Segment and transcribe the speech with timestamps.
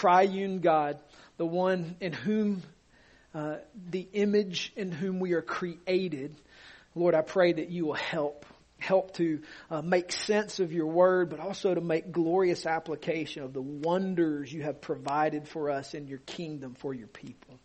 [0.00, 0.98] triune God,
[1.36, 2.62] the one in whom
[3.34, 3.56] uh,
[3.90, 6.34] the image in whom we are created.
[6.94, 8.46] Lord, I pray that you will help.
[8.78, 13.52] Help to uh, make sense of your word, but also to make glorious application of
[13.52, 17.60] the wonders you have provided for us in your kingdom for your people.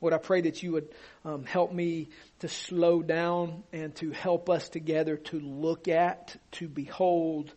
[0.00, 0.88] Lord, I pray that you would
[1.24, 6.68] um, help me to slow down and to help us together to look at, to
[6.68, 7.52] behold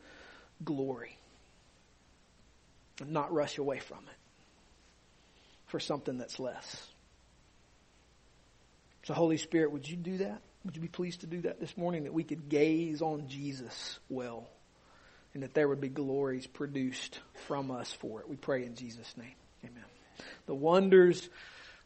[0.63, 1.15] glory,
[3.01, 4.17] and not rush away from it
[5.67, 6.87] for something that's less.
[9.03, 10.41] So, Holy Spirit, would you do that?
[10.63, 13.99] Would you be pleased to do that this morning that we could gaze on Jesus
[14.09, 14.47] well
[15.33, 18.29] and that there would be glories produced from us for it?
[18.29, 19.33] We pray in Jesus' name.
[19.65, 19.83] Amen.
[20.45, 21.27] The wonders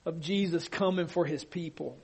[0.05, 1.97] of Jesus coming for his people.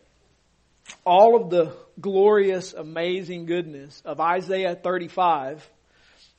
[1.06, 5.70] All of the glorious, amazing goodness of Isaiah 35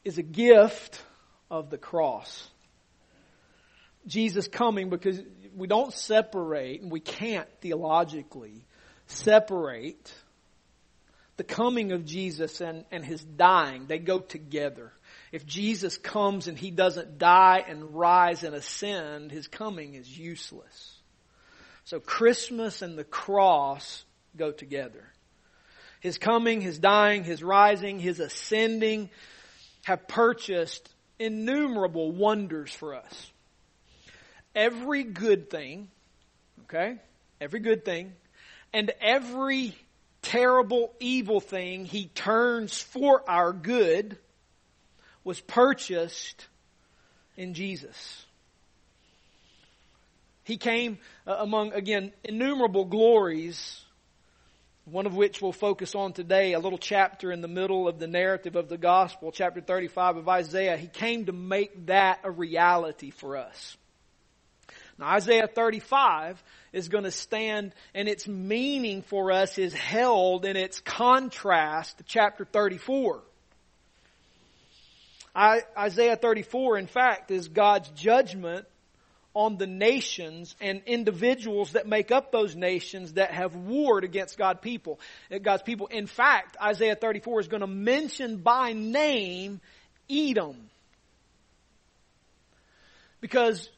[0.05, 1.03] is a gift
[1.51, 2.49] of the cross.
[4.07, 5.21] Jesus coming because
[5.57, 8.65] we don't separate, and we can't theologically
[9.07, 10.13] separate
[11.37, 13.87] the coming of Jesus and, and his dying.
[13.87, 14.93] They go together.
[15.33, 20.99] If Jesus comes and he doesn't die and rise and ascend, his coming is useless.
[21.85, 24.05] So Christmas and the cross
[24.37, 25.05] go together.
[26.01, 29.11] His coming, his dying, his rising, his ascending
[29.85, 33.32] have purchased innumerable wonders for us.
[34.55, 35.89] Every good thing,
[36.65, 36.99] okay?
[37.41, 38.13] Every good thing,
[38.73, 39.75] and every
[40.23, 44.17] terrible, evil thing he turns for our good
[45.25, 46.47] was purchased
[47.37, 48.25] in Jesus.
[50.45, 53.81] He came uh, among, again, innumerable glories,
[54.85, 58.09] one of which we'll focus on today, a little chapter in the middle of the
[58.09, 60.77] narrative of the gospel, chapter 35 of Isaiah.
[60.77, 63.77] He came to make that a reality for us.
[65.03, 66.41] Now, Isaiah 35
[66.73, 72.05] is going to stand and its meaning for us is held in its contrast to
[72.05, 73.21] chapter 34.
[75.35, 78.65] I, Isaiah 34, in fact, is God's judgment
[79.35, 84.63] on the nations and individuals that make up those nations that have warred against God
[84.63, 85.01] people,
[85.33, 85.89] uh, God's people.
[85.89, 89.61] In fact, Isaiah 34 is going to mention by name
[90.09, 90.71] Edom.
[93.21, 93.69] Because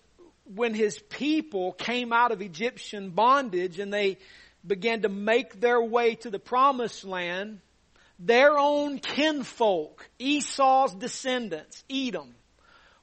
[0.45, 4.19] when his people came out of Egyptian bondage and they
[4.67, 7.61] began to make their way to the promised land,
[8.19, 12.35] their own kinfolk, Esau's descendants, Edom,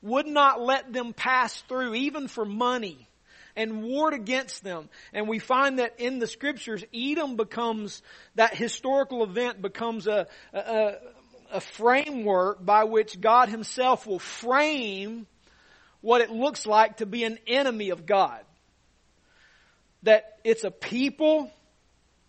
[0.02, 3.08] would not let them pass through even for money
[3.56, 4.90] and warred against them.
[5.14, 8.02] And we find that in the scriptures, Edom becomes,
[8.36, 10.94] that historical event becomes a, a,
[11.52, 15.28] a framework by which God himself will frame
[16.02, 18.42] what it looks like to be an enemy of God.
[20.04, 21.52] That it's a people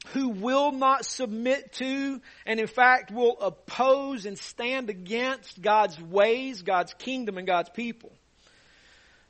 [0.08, 6.62] who will not submit to and in fact will oppose and stand against God's ways,
[6.62, 8.12] God's kingdom, and God's people.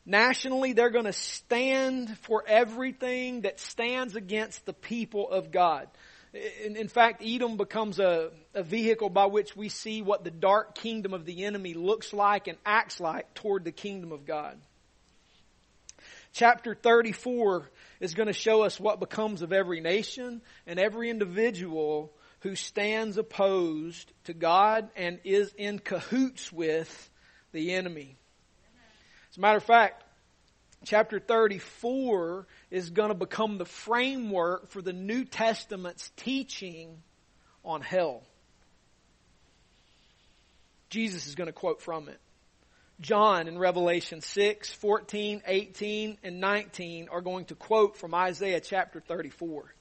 [0.04, 5.86] Nationally, they're going to stand for everything that stands against the people of God.
[6.34, 10.74] In, in fact, Edom becomes a, a vehicle by which we see what the dark
[10.74, 14.58] kingdom of the enemy looks like and acts like toward the kingdom of God.
[16.32, 17.68] Chapter 34
[18.00, 22.10] is going to show us what becomes of every nation and every individual
[22.40, 27.10] who stands opposed to God and is in cahoots with
[27.52, 28.16] the enemy.
[29.30, 30.01] As a matter of fact,
[30.84, 37.02] chapter 34 is going to become the framework for the New Testament's teaching
[37.64, 38.22] on hell.
[40.90, 42.20] Jesus is going to quote from it.
[43.00, 49.00] John in Revelation 6, 14, 18, and 19 are going to quote from Isaiah chapter
[49.00, 49.74] 34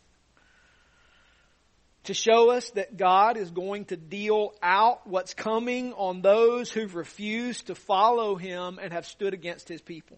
[2.06, 6.96] to show us that God is going to deal out what's coming on those who've
[6.96, 10.18] refused to follow Him and have stood against His people.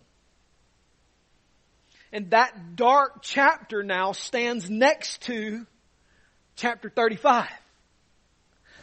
[2.14, 5.66] And that dark chapter now stands next to
[6.56, 7.50] chapter 35.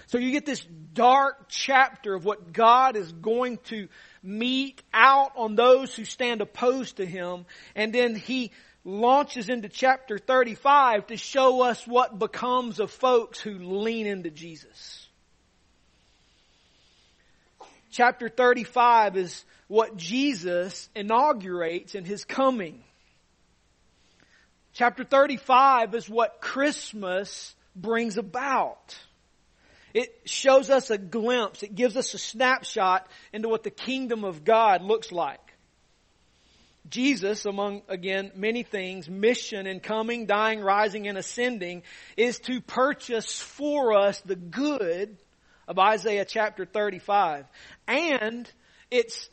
[0.09, 3.87] So you get this dark chapter of what God is going to
[4.25, 7.47] mete out on those who stand opposed to Him.
[7.77, 8.51] And then He
[8.85, 15.07] launches into chapter 35 to show us what becomes of folks who lean into Jesus.
[17.93, 22.83] Chapter 35 is what Jesus inaugurates in His coming.
[24.81, 28.99] Chapter 35 is what Christmas brings about.
[29.93, 31.63] It shows us a glimpse.
[31.63, 35.53] It gives us a snapshot into what the kingdom of God looks like.
[36.89, 41.83] Jesus, among, again, many things, mission in coming, dying, rising, and ascending,
[42.17, 45.15] is to purchase for us the good
[45.69, 47.45] of Isaiah chapter 35.
[47.87, 48.51] And
[48.91, 49.29] its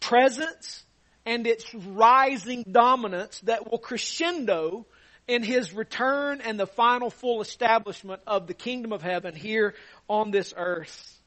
[0.00, 0.82] presence
[1.26, 4.86] and its rising dominance that will crescendo
[5.26, 9.74] in his return and the final full establishment of the kingdom of heaven here
[10.08, 11.18] on this earth,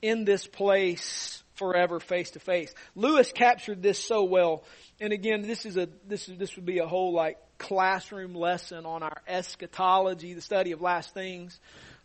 [0.00, 2.74] in this place forever face to face.
[2.96, 4.64] Lewis captured this so well.
[5.00, 8.84] And again, this is a, this is, this would be a whole like classroom lesson
[8.84, 11.60] on our eschatology, the study of last things.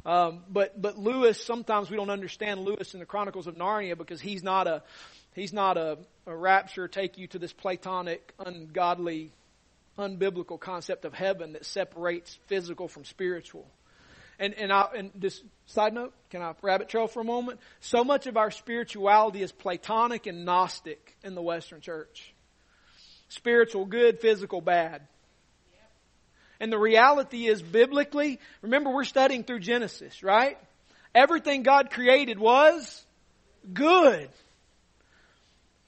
[0.05, 4.21] Um, but, but Lewis, sometimes we don't understand Lewis in the Chronicles of Narnia because
[4.21, 4.83] he's not a,
[5.39, 9.31] he's not a, a rapture, take you to this Platonic, ungodly,
[9.97, 13.67] unbiblical concept of heaven that separates physical from spiritual.
[14.39, 17.59] And, and, I, and this side note, can I rabbit trail for a moment?
[17.79, 22.33] So much of our spirituality is Platonic and Gnostic in the Western church.
[23.29, 25.01] Spiritual good, physical bad.
[26.59, 30.57] And the reality is biblically, remember we're studying through Genesis, right?
[31.13, 33.05] Everything God created was
[33.73, 34.29] good.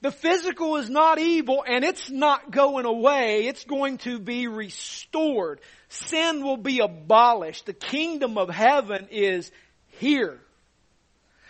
[0.02, 3.46] The physical is not evil and it's not going away.
[3.46, 5.60] It's going to be restored.
[5.88, 7.66] Sin will be abolished.
[7.66, 9.50] The kingdom of heaven is
[9.98, 10.40] here.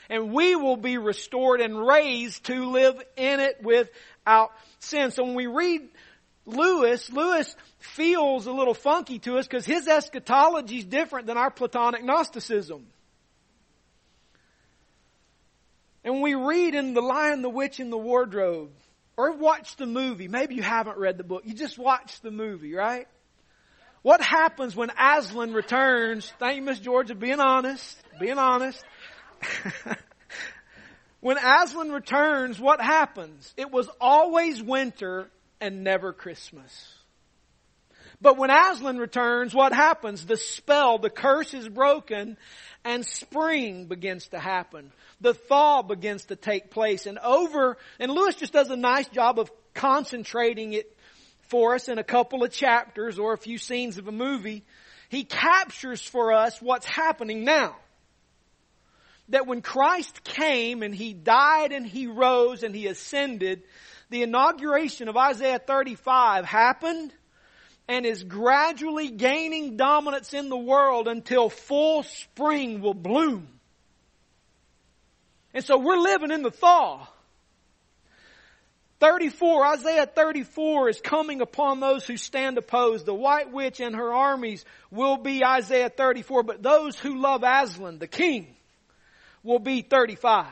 [0.09, 4.51] And we will be restored and raised to live in it without
[4.81, 5.13] sin.
[5.13, 5.89] So when we read
[6.45, 11.53] Lewis, Lewis feels a little funky to us because his eschatology is different than our
[11.53, 12.85] Platonic Gnosticism.
[16.05, 18.71] And we read in The Lion, the Witch, and the Wardrobe,
[19.17, 22.75] or watch the movie, maybe you haven't read the book, you just watch the movie,
[22.75, 23.07] right?
[24.03, 26.33] What happens when Aslan returns?
[26.39, 28.83] Thank you, Miss Georgia, being honest, being honest.
[31.21, 33.53] when Aslan returns, what happens?
[33.59, 35.31] It was always winter
[35.61, 36.95] and never Christmas.
[38.23, 40.27] But when Aslan returns, what happens?
[40.27, 42.37] The spell, the curse is broken
[42.85, 44.93] and spring begins to happen.
[45.21, 49.39] The thaw begins to take place and over, and Lewis just does a nice job
[49.39, 50.97] of concentrating it
[51.49, 54.65] for us in a couple of chapters or a few scenes of a movie.
[55.09, 57.77] He captures for us what's happening now.
[59.31, 63.63] That when Christ came and He died and He rose and He ascended,
[64.09, 67.13] the inauguration of Isaiah 35 happened
[67.91, 73.49] and is gradually gaining dominance in the world until full spring will bloom.
[75.53, 77.09] And so we're living in the thaw.
[79.01, 83.07] 34, Isaiah 34 is coming upon those who stand opposed.
[83.07, 87.99] The white witch and her armies will be Isaiah 34, but those who love Aslan,
[87.99, 88.55] the king,
[89.43, 90.47] will be 35.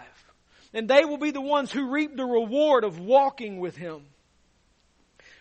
[0.75, 4.03] And they will be the ones who reap the reward of walking with him.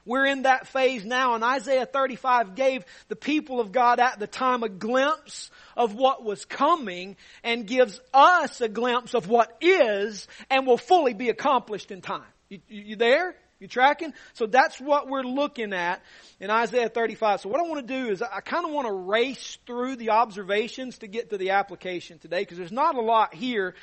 [0.08, 4.26] We're in that phase now, and Isaiah 35 gave the people of God at the
[4.26, 10.30] time a glimpse of what was coming and gives us a glimpse of what is
[10.50, 12.24] and will fully be accomplished in time.
[12.48, 13.36] You, you there?
[13.60, 14.14] You tracking?
[14.34, 16.02] So that's what we're looking at
[16.40, 17.42] in Isaiah 35.
[17.42, 20.12] So what I want to do is I kind of want to race through the
[20.12, 23.76] observations to get to the application today because there's not a lot here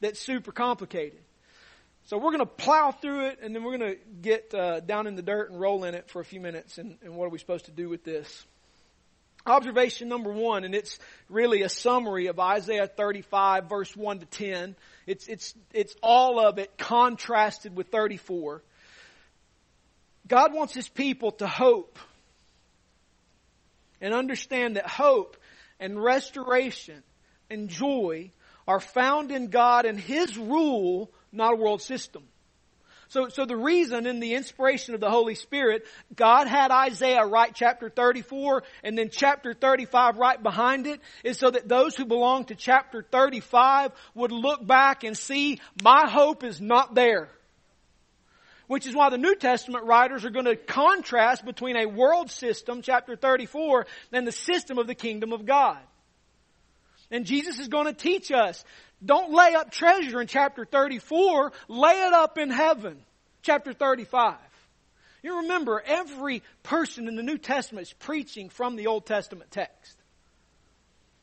[0.00, 1.20] that's super complicated.
[2.06, 5.06] So we're going to plow through it and then we're going to get uh, down
[5.06, 7.30] in the dirt and roll in it for a few minutes and, and what are
[7.30, 8.44] we supposed to do with this?
[9.44, 14.76] Observation number one, and it's really a summary of Isaiah 35 verse 1 to 10.
[15.06, 18.62] It's, it's, it's all of it contrasted with 34.
[20.28, 21.98] God wants His people to hope
[24.00, 25.36] and understand that hope
[25.80, 27.02] and restoration
[27.50, 28.30] and joy
[28.68, 32.24] are found in God and His rule, not a world system.
[33.12, 35.84] So, so the reason in the inspiration of the Holy Spirit,
[36.16, 41.50] God had Isaiah write chapter 34 and then chapter 35 right behind it is so
[41.50, 46.58] that those who belong to chapter 35 would look back and see, my hope is
[46.58, 47.28] not there.
[48.66, 52.80] Which is why the New Testament writers are going to contrast between a world system,
[52.80, 55.76] chapter 34, and the system of the kingdom of God.
[57.10, 58.64] And Jesus is going to teach us
[59.04, 62.98] don't lay up treasure in chapter 34, lay it up in heaven.
[63.42, 64.36] Chapter 35.
[65.22, 69.96] You remember, every person in the New Testament is preaching from the Old Testament text.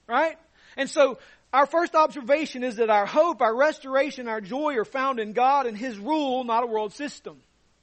[0.07, 0.37] Right?
[0.77, 1.19] And so,
[1.51, 5.65] our first observation is that our hope, our restoration, our joy are found in God
[5.65, 7.37] and His rule, not a world system.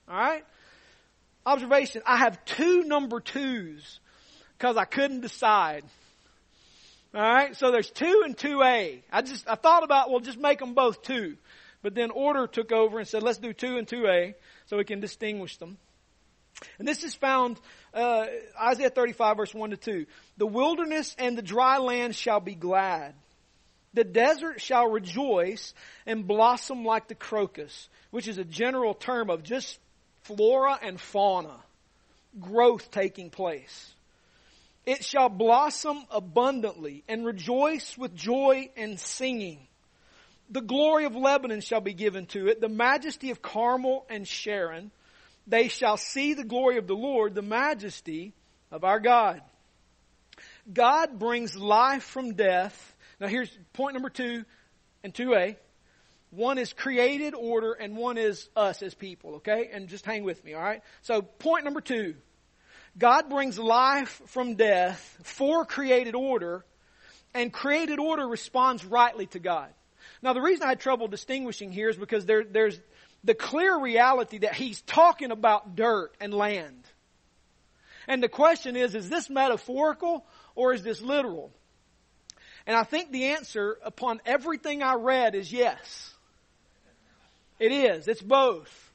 [0.09, 0.45] Alright?
[1.45, 2.03] Observation.
[2.07, 4.01] I have two number twos
[4.57, 5.85] because I couldn't decide.
[7.17, 9.03] All right, so there's two and two A.
[9.11, 11.39] I just I thought about well, just make them both two,
[11.83, 14.35] but then order took over and said let's do two and two A.
[14.67, 15.79] so we can distinguish them.
[16.79, 17.59] And this is found,
[17.95, 18.27] uh,
[18.63, 20.07] Isaiah 35 verse 1 to 2.
[20.37, 23.15] The wilderness and the dry land shall be glad.
[23.95, 25.73] The desert shall rejoice
[26.05, 29.79] and blossom like the crocus, which is a general term of just
[30.25, 31.63] flora and fauna,
[32.39, 33.95] growth taking place.
[34.87, 39.59] It shall blossom abundantly and rejoice with joy and singing.
[40.49, 44.93] The glory of Lebanon shall be given to it, the majesty of Carmel and Sharon.
[45.49, 48.33] They shall see the glory of the Lord, the majesty
[48.71, 49.43] of our God.
[50.73, 52.95] God brings life from death.
[53.21, 54.45] Now here's point number two
[55.03, 55.57] and 2a.
[56.31, 59.71] One is created order and one is us as people, okay?
[59.73, 60.83] And just hang with me, alright?
[61.03, 62.15] So point number two.
[62.99, 66.65] God brings life from death for created order
[67.35, 69.69] and created order responds rightly to God.
[70.23, 72.81] Now the reason I had trouble distinguishing here is because there, there's
[73.23, 76.85] the clear reality that he's talking about dirt and land.
[78.09, 80.25] And the question is, is this metaphorical
[80.55, 81.53] or is this literal?
[82.67, 86.15] And I think the answer upon everything I read is yes.
[87.59, 88.09] It is.
[88.09, 88.86] It's both.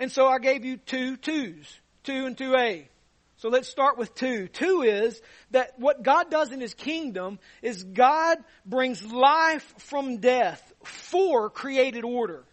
[0.00, 1.78] And so I gave you two twos.
[2.02, 2.88] Two and two A.
[3.36, 4.48] So let's start with two.
[4.48, 10.72] Two is that what God does in His kingdom is God brings life from death
[10.82, 12.44] for created order.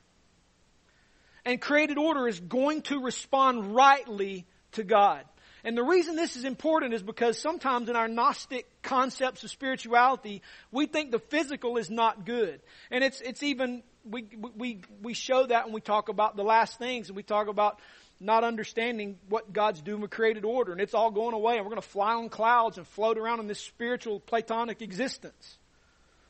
[1.45, 5.23] And created order is going to respond rightly to God.
[5.63, 10.41] And the reason this is important is because sometimes in our Gnostic concepts of spirituality,
[10.71, 12.61] we think the physical is not good.
[12.91, 16.77] And it's, it's even, we, we, we show that when we talk about the last
[16.77, 17.79] things and we talk about
[18.19, 21.71] not understanding what God's doing with created order, and it's all going away, and we're
[21.71, 25.57] going to fly on clouds and float around in this spiritual Platonic existence.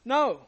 [0.03, 0.41] No.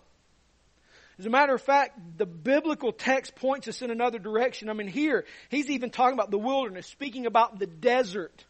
[1.17, 4.69] As a matter of fact, the biblical text points us in another direction.
[4.69, 8.45] I mean, here, he's even talking about the wilderness, speaking about the desert.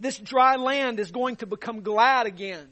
[0.00, 2.68] This dry land is going to become glad again.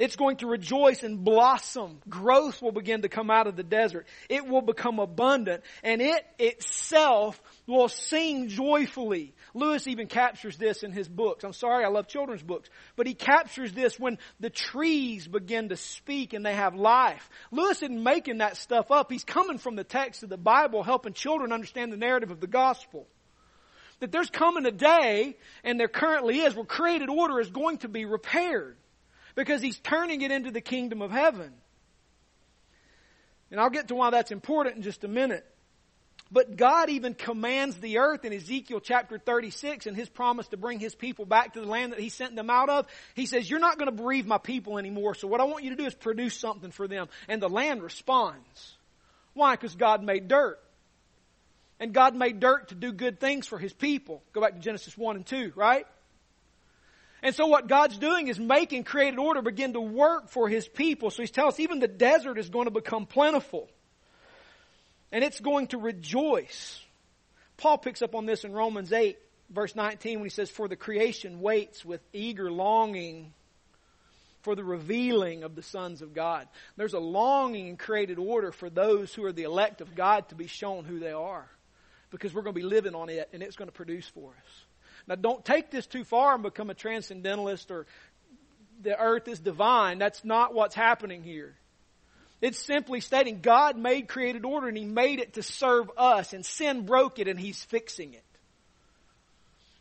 [0.00, 2.00] It's going to rejoice and blossom.
[2.08, 4.06] Growth will begin to come out of the desert.
[4.30, 9.34] It will become abundant and it itself will sing joyfully.
[9.52, 11.44] Lewis even captures this in his books.
[11.44, 15.76] I'm sorry, I love children's books, but he captures this when the trees begin to
[15.76, 17.28] speak and they have life.
[17.50, 19.12] Lewis isn't making that stuff up.
[19.12, 22.46] He's coming from the text of the Bible, helping children understand the narrative of the
[22.46, 23.06] gospel.
[23.98, 27.88] That there's coming a day, and there currently is, where created order is going to
[27.88, 28.78] be repaired
[29.34, 31.52] because he's turning it into the kingdom of heaven.
[33.50, 35.44] And I'll get to why that's important in just a minute.
[36.32, 40.78] But God even commands the earth in Ezekiel chapter 36 and his promise to bring
[40.78, 42.86] his people back to the land that he sent them out of.
[43.14, 45.16] He says, you're not going to bereave my people anymore.
[45.16, 47.08] So what I want you to do is produce something for them.
[47.28, 48.76] And the land responds.
[49.34, 49.56] Why?
[49.56, 50.60] Because God made dirt.
[51.80, 54.22] And God made dirt to do good things for his people.
[54.32, 55.86] Go back to Genesis 1 and 2, right?
[57.22, 61.10] And so what God's doing is making created order begin to work for His people.
[61.10, 63.68] So He's telling us even the desert is going to become plentiful.
[65.12, 66.80] And it's going to rejoice.
[67.56, 69.18] Paul picks up on this in Romans 8
[69.50, 73.32] verse 19 when he says, For the creation waits with eager longing
[74.42, 76.48] for the revealing of the sons of God.
[76.76, 80.34] There's a longing in created order for those who are the elect of God to
[80.34, 81.46] be shown who they are.
[82.10, 84.64] Because we're going to be living on it and it's going to produce for us.
[85.06, 87.86] Now don't take this too far and become a transcendentalist or
[88.82, 89.98] the earth is divine.
[89.98, 91.54] That's not what's happening here.
[92.40, 96.44] It's simply stating God made created order and He made it to serve us and
[96.44, 98.24] sin broke it and He's fixing it.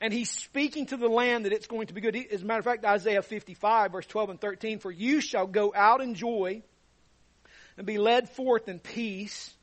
[0.01, 2.15] And He's speaking to the land that it's going to be good.
[2.15, 5.73] As a matter of fact, Isaiah 55 verse 12 and 13, for you shall go
[5.73, 6.61] out in joy
[7.77, 9.53] and be led forth in peace.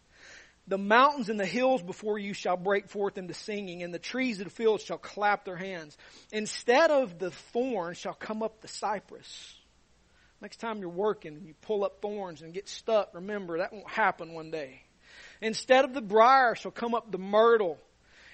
[0.68, 4.40] The mountains and the hills before you shall break forth into singing, and the trees
[4.40, 5.96] of the field shall clap their hands.
[6.32, 9.54] Instead of the thorn shall come up the cypress.
[10.40, 13.88] Next time you're working and you pull up thorns and get stuck, remember that won't
[13.88, 14.82] happen one day.
[15.40, 17.78] Instead of the briar shall come up the myrtle,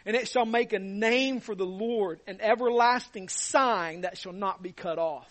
[0.05, 4.62] and it shall make a name for the Lord, an everlasting sign that shall not
[4.62, 5.29] be cut off.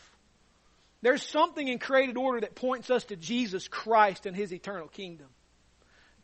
[1.02, 5.28] There's something in created order that points us to Jesus Christ and His eternal kingdom.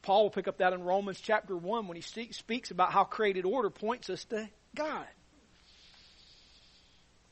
[0.08, 3.44] Paul will pick up that in Romans chapter 1 when he speaks about how created
[3.44, 5.06] order points us to God.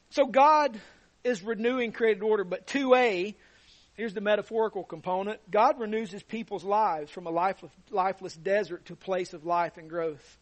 [0.10, 0.78] So God
[1.24, 3.34] is renewing created order, but 2a,
[3.94, 5.40] here's the metaphorical component.
[5.50, 7.30] God renews his people's lives from a
[7.92, 10.38] lifeless, desert to a place of life and growth.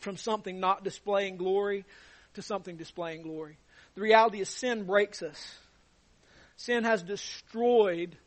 [0.00, 1.86] From something not displaying glory
[2.34, 3.56] to something displaying glory.
[3.94, 5.54] The reality is sin breaks us.
[6.58, 8.18] Sin has destroyed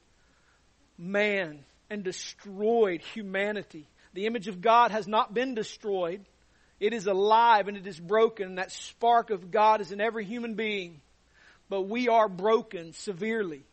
[0.97, 3.87] man and destroyed humanity.
[4.13, 6.25] The image of God has not been destroyed.
[6.79, 8.55] It is alive and it is broken.
[8.55, 11.01] That spark of God is in every human being.
[11.69, 13.63] But we are broken severely.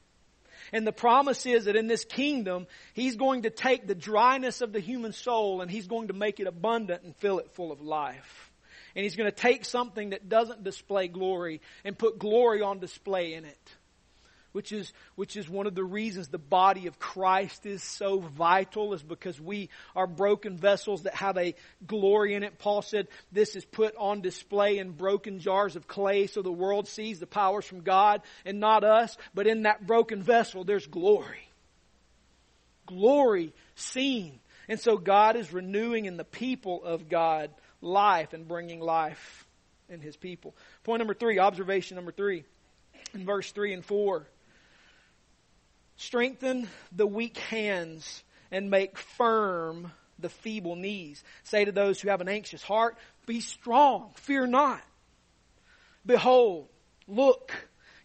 [0.73, 4.73] And the promise is that in this kingdom, He's going to take the dryness of
[4.73, 7.81] the human soul and He's going to make it abundant and fill it full of
[7.81, 8.51] life.
[8.97, 13.35] And He's going to take something that doesn't display glory and put glory on display
[13.35, 13.77] in it
[14.55, 18.95] which is, which is one of the reasons the body of Christ is so vital
[18.95, 22.57] is because we are broken vessels that have a glory in it.
[22.61, 26.87] Paul said this is put on display in broken jars of clay so the world
[26.87, 31.49] sees the powers from God and not us, but in that broken vessel there's glory.
[32.87, 34.39] Glory seen.
[34.69, 37.51] And so God is renewing in the people of God
[37.83, 39.49] life and bringing life
[39.89, 40.55] in His people.
[40.85, 42.45] Point number three, observation number three,
[43.15, 44.29] in verse three and four.
[45.97, 51.23] Strengthen the weak hands and make firm the feeble knees.
[51.45, 52.97] Say to those who have an anxious heart,
[53.27, 54.83] be strong, fear not.
[56.07, 56.69] Behold,
[57.09, 57.53] look,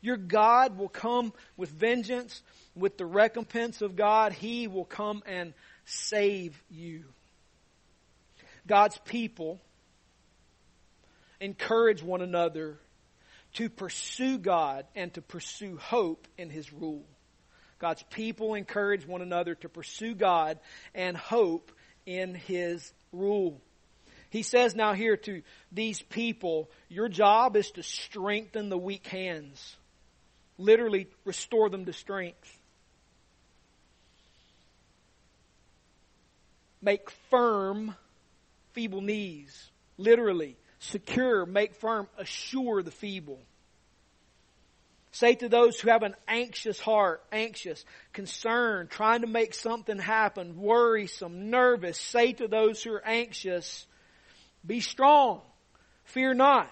[0.02, 2.42] your God will come with vengeance,
[2.76, 5.54] with the recompense of God, He will come and
[5.86, 7.04] save you.
[8.66, 9.60] God's people
[11.42, 12.78] encourage one another
[13.54, 17.06] to pursue God and to pursue hope in His rule.
[17.80, 20.60] God's people encourage one another to pursue God
[20.94, 21.72] and hope
[22.06, 23.62] in His rule.
[24.30, 29.76] He says now here to these people, your job is to strengthen the weak hands.
[30.58, 32.60] Literally restore them to strength.
[36.82, 37.96] Make firm
[38.74, 39.70] feeble knees.
[39.98, 40.58] Literally.
[40.80, 43.40] Secure, make firm, assure the feeble.
[45.12, 50.58] Say to those who have an anxious heart, anxious, concerned, trying to make something happen,
[50.60, 53.88] worrisome, nervous, say to those who are anxious,
[54.66, 55.42] be strong,
[56.04, 56.72] fear not.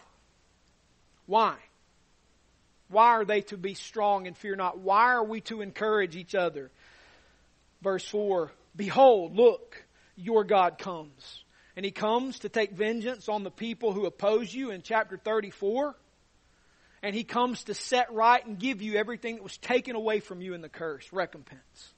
[1.26, 1.56] Why?
[2.90, 4.80] Why are they to be strong and fear not?
[4.80, 6.72] Why are we to encourage each other?
[7.82, 9.84] Verse 4 Behold, look,
[10.16, 11.44] your God comes.
[11.76, 15.96] And he comes to take vengeance on the people who oppose you in chapter 34
[17.04, 20.42] and he comes to set right and give you everything that was taken away from
[20.42, 21.94] you in the curse, recompense.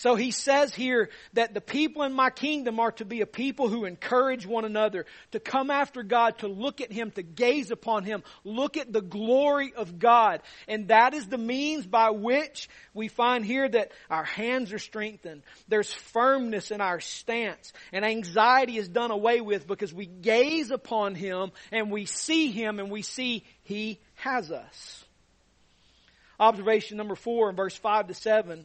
[0.00, 3.68] So he says here that the people in my kingdom are to be a people
[3.68, 8.04] who encourage one another, to come after God, to look at Him, to gaze upon
[8.04, 10.40] Him, look at the glory of God.
[10.66, 15.42] And that is the means by which we find here that our hands are strengthened.
[15.68, 21.14] There's firmness in our stance and anxiety is done away with because we gaze upon
[21.14, 25.04] Him and we see Him and we see He has us.
[26.38, 28.64] Observation number four in verse five to seven.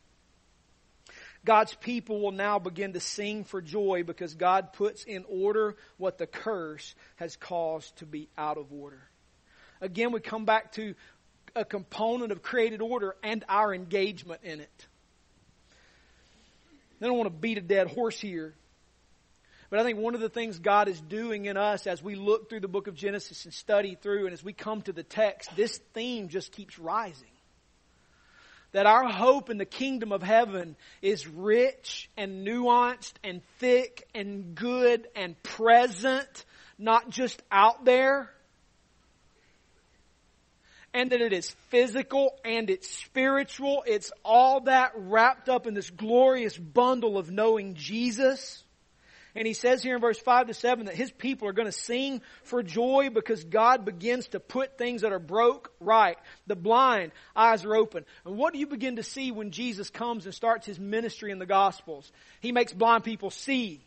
[1.43, 6.17] God's people will now begin to sing for joy because God puts in order what
[6.17, 9.01] the curse has caused to be out of order.
[9.81, 10.93] Again, we come back to
[11.55, 14.87] a component of created order and our engagement in it.
[17.01, 18.53] I don't want to beat a dead horse here.
[19.71, 22.49] But I think one of the things God is doing in us as we look
[22.49, 25.55] through the book of Genesis and study through and as we come to the text,
[25.55, 27.30] this theme just keeps rising
[28.71, 34.55] that our hope in the kingdom of heaven is rich and nuanced and thick and
[34.55, 36.45] good and present,
[36.77, 38.29] not just out there.
[40.93, 43.83] And that it is physical and it's spiritual.
[43.85, 48.63] It's all that wrapped up in this glorious bundle of knowing Jesus.
[49.33, 51.71] And he says here in verse 5 to 7 that his people are going to
[51.71, 56.17] sing for joy because God begins to put things that are broke right.
[56.47, 58.05] The blind eyes are open.
[58.25, 61.39] And what do you begin to see when Jesus comes and starts his ministry in
[61.39, 62.11] the Gospels?
[62.41, 63.81] He makes blind people see.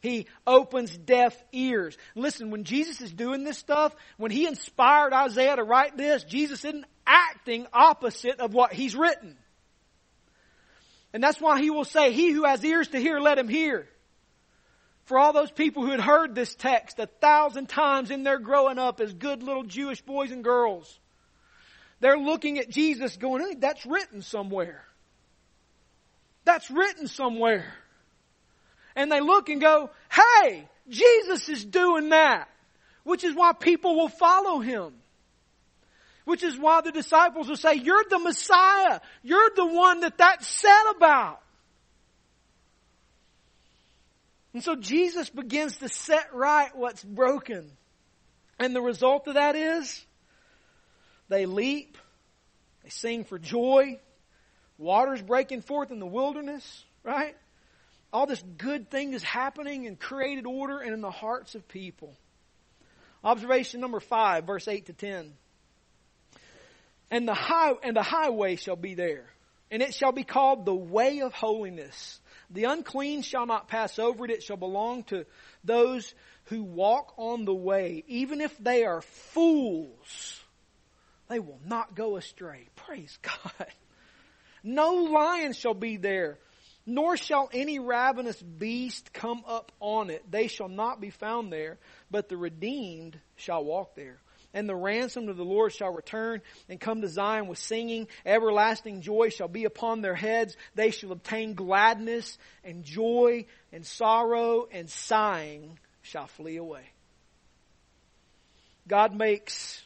[0.00, 1.96] He opens deaf ears.
[2.14, 6.64] Listen, when Jesus is doing this stuff, when he inspired Isaiah to write this, Jesus
[6.64, 9.36] isn't acting opposite of what he's written.
[11.12, 13.88] And that's why he will say, He who has ears to hear, let him hear
[15.04, 18.78] for all those people who had heard this text a thousand times in their growing
[18.78, 20.98] up as good little Jewish boys and girls.
[22.00, 24.84] They're looking at Jesus going, hey, that's written somewhere.
[26.44, 27.72] That's written somewhere.
[28.96, 32.48] And they look and go, hey, Jesus is doing that,
[33.04, 34.94] which is why people will follow him.
[36.24, 39.00] Which is why the disciples will say, you're the Messiah.
[39.22, 41.41] You're the one that that said about.
[44.54, 47.70] And so Jesus begins to set right what's broken.
[48.58, 50.04] And the result of that is
[51.28, 51.96] they leap,
[52.82, 53.98] they sing for joy,
[54.78, 57.34] water's breaking forth in the wilderness, right?
[58.12, 62.14] All this good thing is happening in created order and in the hearts of people.
[63.24, 65.32] Observation number five, verse 8 to 10.
[67.10, 69.24] And the high, and the highway shall be there,
[69.70, 72.20] and it shall be called the way of holiness.
[72.52, 74.30] The unclean shall not pass over it.
[74.30, 75.26] It shall belong to
[75.64, 78.04] those who walk on the way.
[78.06, 80.40] Even if they are fools,
[81.28, 82.68] they will not go astray.
[82.76, 83.66] Praise God.
[84.62, 86.38] No lion shall be there,
[86.86, 90.30] nor shall any ravenous beast come up on it.
[90.30, 91.78] They shall not be found there,
[92.10, 94.21] but the redeemed shall walk there
[94.54, 98.08] and the ransom of the Lord shall return and come to Zion with singing.
[98.24, 100.56] Everlasting joy shall be upon their heads.
[100.74, 106.84] They shall obtain gladness and joy and sorrow and sighing shall flee away.
[108.86, 109.84] God makes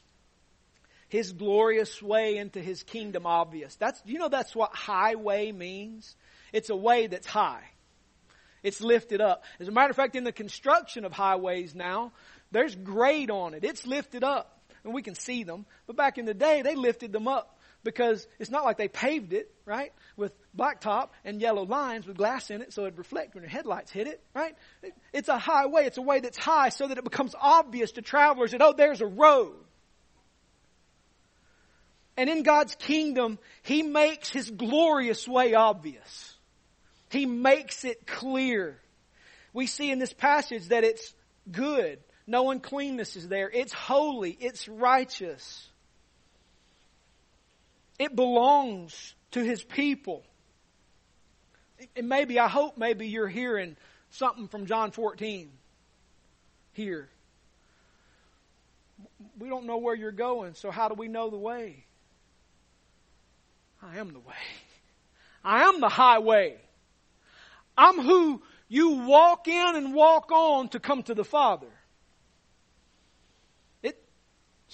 [1.08, 3.76] his glorious way into his kingdom obvious.
[3.76, 6.16] That's, you know, that's what highway means.
[6.52, 7.62] It's a way that's high.
[8.62, 9.44] It's lifted up.
[9.60, 12.12] As a matter of fact, in the construction of highways now,
[12.50, 13.62] there's grade on it.
[13.62, 14.55] It's lifted up
[14.86, 15.66] and we can see them.
[15.86, 19.32] But back in the day, they lifted them up because it's not like they paved
[19.32, 19.92] it, right?
[20.16, 23.90] With blacktop and yellow lines with glass in it so it'd reflect when your headlights
[23.90, 24.56] hit it, right?
[25.12, 25.84] It's a highway.
[25.84, 29.00] It's a way that's high so that it becomes obvious to travelers that, oh, there's
[29.00, 29.56] a road.
[32.16, 36.34] And in God's kingdom, He makes His glorious way obvious.
[37.10, 38.80] He makes it clear.
[39.52, 41.14] We see in this passage that it's
[41.50, 41.98] good.
[42.26, 43.48] No uncleanness is there.
[43.48, 44.30] It's holy.
[44.30, 45.68] It's righteous.
[47.98, 50.24] It belongs to His people.
[51.94, 53.76] And maybe, I hope maybe you're hearing
[54.10, 55.50] something from John 14
[56.72, 57.08] here.
[59.38, 61.84] We don't know where you're going, so how do we know the way?
[63.82, 64.34] I am the way.
[65.44, 66.56] I am the highway.
[67.76, 71.68] I'm who you walk in and walk on to come to the Father.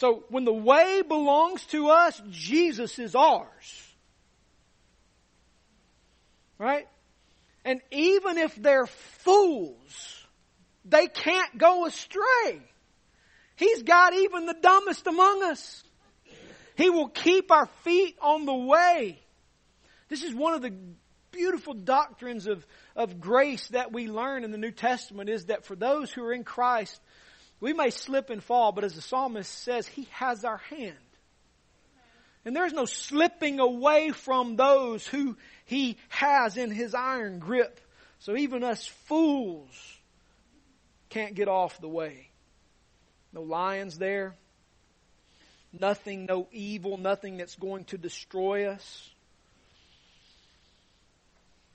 [0.03, 3.95] So when the way belongs to us, Jesus is ours.
[6.59, 6.89] Right?
[7.65, 10.27] And even if they're fools,
[10.85, 12.63] they can't go astray.
[13.55, 15.85] He's got even the dumbest among us.
[16.77, 19.21] He will keep our feet on the way.
[20.09, 20.75] This is one of the
[21.31, 25.77] beautiful doctrines of, of grace that we learn in the New Testament is that for
[25.77, 27.01] those who are in Christ,
[27.63, 30.97] we may slip and fall, but as the psalmist says, He has our hand.
[32.45, 37.81] And there's no slipping away from those who He has in His iron grip.
[38.19, 39.71] So even us fools
[41.09, 42.31] can't get off the way.
[43.33, 44.35] No lions there.
[45.73, 49.09] Nothing, no evil, nothing that's going to destroy us.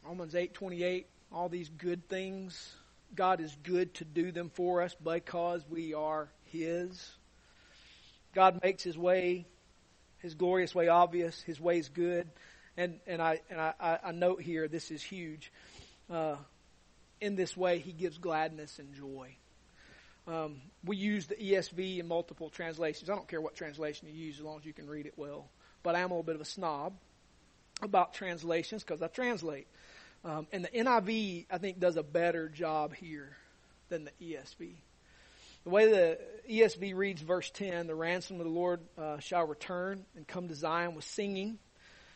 [0.04, 2.76] Romans 8:28, all these good things
[3.16, 7.12] God is good to do them for us because we are His.
[8.34, 9.46] God makes His way,
[10.20, 11.42] His glorious way obvious.
[11.42, 12.28] His way is good.
[12.76, 15.52] And, and, I, and I, I note here, this is huge.
[16.12, 16.36] Uh,
[17.20, 19.36] in this way, He gives gladness and joy.
[20.28, 23.10] Um, we use the ESV in multiple translations.
[23.10, 25.50] I don't care what translation you use as long as you can read it well.
[25.84, 26.94] But I am a little bit of a snob
[27.82, 29.68] about translations because I translate.
[30.24, 33.38] Um, and the NIV, I think, does a better job here
[33.90, 34.76] than the ESV.
[35.64, 40.06] The way the ESV reads verse 10, the ransom of the Lord uh, shall return
[40.16, 41.60] and come to Zion with singing.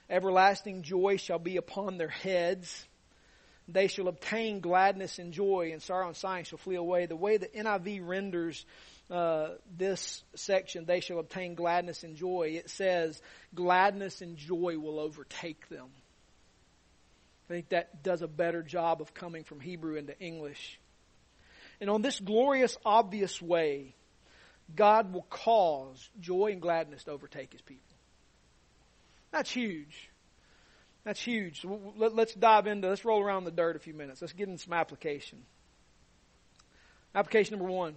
[0.09, 2.85] Everlasting joy shall be upon their heads.
[3.67, 7.05] They shall obtain gladness and joy, and sorrow and sighing shall flee away.
[7.05, 8.65] The way the NIV renders
[9.09, 13.21] uh, this section, they shall obtain gladness and joy, it says,
[13.53, 15.89] gladness and joy will overtake them.
[17.51, 20.79] I think that does a better job of coming from Hebrew into English.
[21.81, 23.95] And on this glorious, obvious way,
[24.73, 27.81] God will cause joy and gladness to overtake his people.
[29.31, 30.09] That's huge.
[31.03, 31.65] That's huge.
[31.97, 34.21] Let's dive into, let's roll around the dirt a few minutes.
[34.21, 35.39] Let's get into some application.
[37.13, 37.95] Application number one.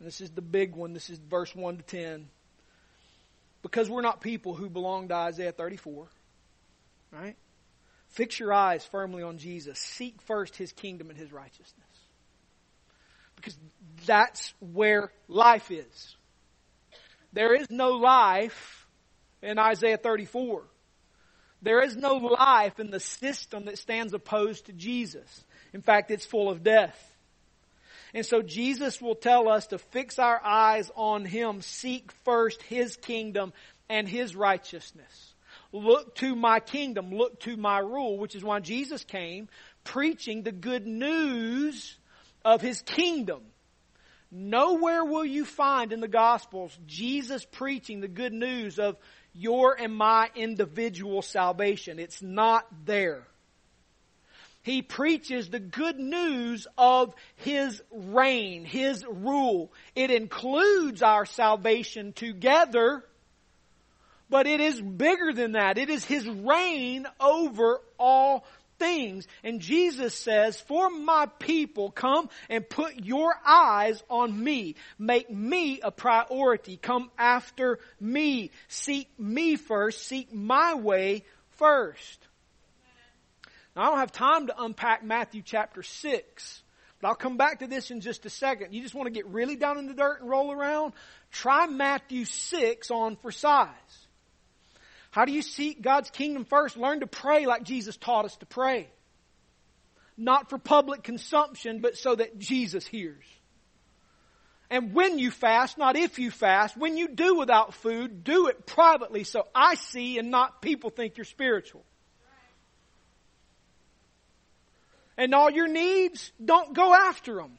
[0.00, 0.92] This is the big one.
[0.92, 2.28] This is verse 1 to 10.
[3.62, 6.06] Because we're not people who belong to Isaiah 34,
[7.12, 7.36] right?
[8.10, 9.78] Fix your eyes firmly on Jesus.
[9.78, 11.74] Seek first his kingdom and his righteousness.
[13.36, 13.56] Because
[14.04, 16.16] that's where life is.
[17.32, 18.86] There is no life
[19.42, 20.62] in Isaiah 34.
[21.62, 25.44] There is no life in the system that stands opposed to Jesus.
[25.72, 27.06] In fact, it's full of death.
[28.12, 32.96] And so Jesus will tell us to fix our eyes on Him, seek first His
[32.96, 33.52] kingdom
[33.88, 35.29] and His righteousness.
[35.72, 39.48] Look to my kingdom, look to my rule, which is why Jesus came
[39.84, 41.96] preaching the good news
[42.44, 43.42] of His kingdom.
[44.32, 48.96] Nowhere will you find in the Gospels Jesus preaching the good news of
[49.32, 51.98] your and my individual salvation.
[51.98, 53.26] It's not there.
[54.62, 59.72] He preaches the good news of His reign, His rule.
[59.94, 63.04] It includes our salvation together,
[64.30, 65.76] but it is bigger than that.
[65.76, 68.46] It is His reign over all
[68.78, 69.28] things.
[69.44, 74.74] And Jesus says, for my people, come and put your eyes on me.
[74.98, 76.76] Make me a priority.
[76.76, 78.50] Come after me.
[78.68, 80.06] Seek me first.
[80.06, 81.24] Seek my way
[81.58, 82.26] first.
[83.76, 86.62] Now, I don't have time to unpack Matthew chapter 6.
[87.00, 88.74] But I'll come back to this in just a second.
[88.74, 90.92] You just want to get really down in the dirt and roll around?
[91.30, 93.99] Try Matthew 6 on for size.
[95.10, 96.76] How do you seek God's kingdom first?
[96.76, 98.88] Learn to pray like Jesus taught us to pray.
[100.16, 103.24] Not for public consumption, but so that Jesus hears.
[104.70, 108.66] And when you fast, not if you fast, when you do without food, do it
[108.66, 111.84] privately so I see and not people think you're spiritual.
[115.16, 117.58] And all your needs, don't go after them.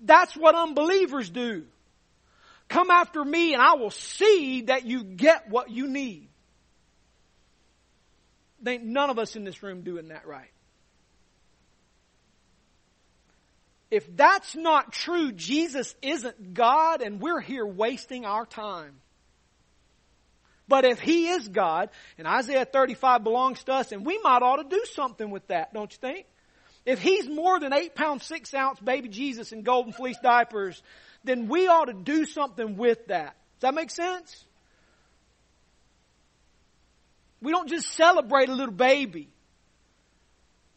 [0.00, 1.64] That's what unbelievers do.
[2.72, 6.30] Come after me and I will see that you get what you need.
[8.62, 10.50] There ain't none of us in this room doing that right.
[13.90, 18.94] If that's not true, Jesus isn't God and we're here wasting our time.
[20.66, 24.62] But if He is God, and Isaiah 35 belongs to us, and we might ought
[24.62, 26.24] to do something with that, don't you think?
[26.86, 30.82] If He's more than 8 pound 6 ounce baby Jesus in golden fleece diapers,
[31.24, 33.36] then we ought to do something with that.
[33.60, 34.44] Does that make sense?
[37.40, 39.28] We don't just celebrate a little baby.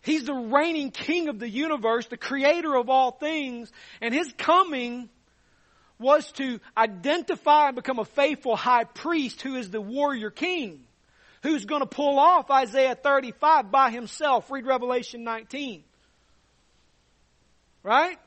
[0.02, 5.10] He's the reigning king of the universe, the creator of all things, and his coming
[5.98, 10.84] was to identify and become a faithful high priest who is the warrior king,
[11.42, 14.52] who's going to pull off Isaiah 35 by himself.
[14.52, 15.84] Read Revelation 19.
[17.82, 18.18] Right?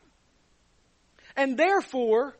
[1.38, 2.36] And therefore,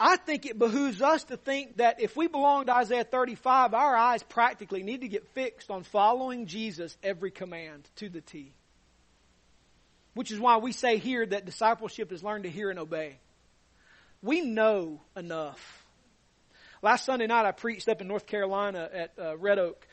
[0.00, 3.96] I think it behooves us to think that if we belong to Isaiah 35, our
[3.96, 8.52] eyes practically need to get fixed on following Jesus every command to the T.
[10.14, 13.20] Which is why we say here that discipleship is learned to hear and obey.
[14.22, 15.84] We know enough.
[16.82, 19.86] Last Sunday night I preached up in North Carolina at uh, Red Oak,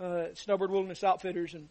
[0.00, 1.68] uh, Snowbird Wilderness Outfitters, and,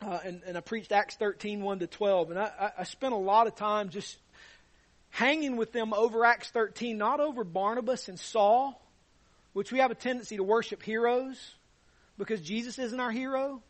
[0.00, 2.30] uh, and, and I preached Acts 13, 1 to 12.
[2.30, 4.16] And I, I spent a lot of time just
[5.10, 8.80] hanging with them over Acts 13, not over Barnabas and Saul,
[9.52, 11.54] which we have a tendency to worship heroes
[12.18, 13.62] because Jesus isn't our hero.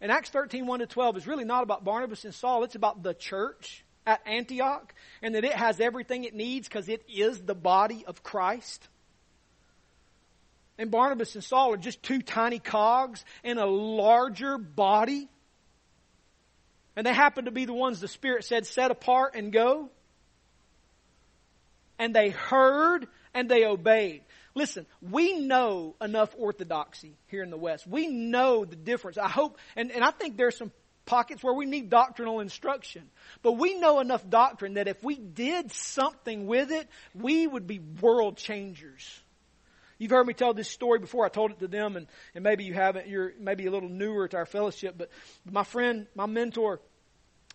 [0.00, 3.02] And Acts 13, 1 to 12 is really not about Barnabas and Saul, it's about
[3.02, 7.54] the church at Antioch and that it has everything it needs because it is the
[7.54, 8.88] body of Christ.
[10.78, 15.28] And Barnabas and Saul are just two tiny cogs in a larger body.
[16.94, 19.90] And they happen to be the ones the Spirit said, set apart and go
[21.98, 24.22] and they heard and they obeyed.
[24.54, 27.86] Listen, we know enough orthodoxy here in the West.
[27.86, 29.18] We know the difference.
[29.18, 30.72] I hope, and, and I think there's some
[31.06, 33.08] pockets where we need doctrinal instruction.
[33.42, 37.78] But we know enough doctrine that if we did something with it, we would be
[37.78, 39.20] world changers.
[39.98, 41.24] You've heard me tell this story before.
[41.24, 43.08] I told it to them, and, and maybe you haven't.
[43.08, 44.96] You're maybe a little newer to our fellowship.
[44.96, 45.10] But
[45.44, 46.80] my friend, my mentor,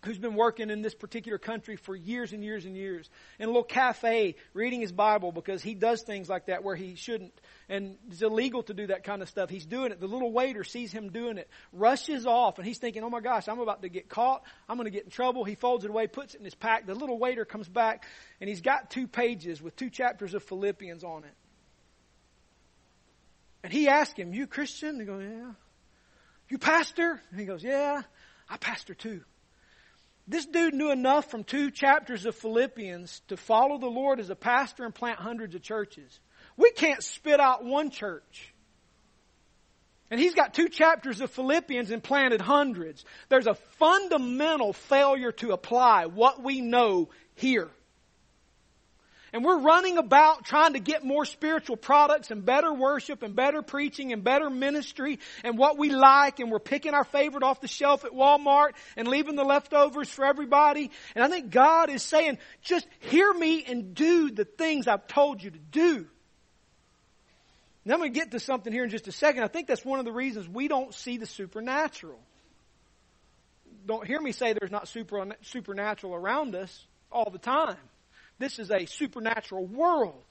[0.04, 3.48] who's been working in this particular country for years and years and years in a
[3.48, 7.32] little cafe reading his Bible because he does things like that where he shouldn't.
[7.68, 9.50] And it's illegal to do that kind of stuff.
[9.50, 10.00] He's doing it.
[10.00, 13.48] The little waiter sees him doing it, rushes off, and he's thinking, oh my gosh,
[13.48, 14.42] I'm about to get caught.
[14.68, 15.44] I'm going to get in trouble.
[15.44, 16.86] He folds it away, puts it in his pack.
[16.86, 18.04] The little waiter comes back,
[18.40, 21.34] and he's got two pages with two chapters of Philippians on it.
[23.62, 25.00] And he asks him, you Christian?
[25.00, 25.52] He goes, yeah.
[26.50, 27.22] You pastor?
[27.30, 28.02] And he goes, yeah,
[28.48, 29.22] I pastor too.
[30.26, 34.36] This dude knew enough from two chapters of Philippians to follow the Lord as a
[34.36, 36.18] pastor and plant hundreds of churches.
[36.56, 38.54] We can't spit out one church.
[40.10, 43.04] And he's got two chapters of Philippians and planted hundreds.
[43.28, 47.68] There's a fundamental failure to apply what we know here.
[49.34, 53.62] And we're running about trying to get more spiritual products and better worship and better
[53.62, 57.66] preaching and better ministry and what we like and we're picking our favorite off the
[57.66, 60.92] shelf at Walmart and leaving the leftovers for everybody.
[61.16, 65.42] And I think God is saying, just hear me and do the things I've told
[65.42, 66.06] you to do.
[67.84, 69.42] And I'm going to get to something here in just a second.
[69.42, 72.20] I think that's one of the reasons we don't see the supernatural.
[73.84, 77.78] Don't hear me say there's not super, supernatural around us all the time.
[78.44, 80.22] This is a supernatural world.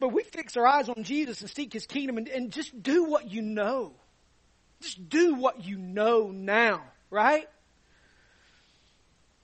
[0.00, 3.04] But we fix our eyes on Jesus and seek His kingdom and, and just do
[3.04, 3.92] what you know.
[4.80, 6.80] Just do what you know now,
[7.10, 7.46] right?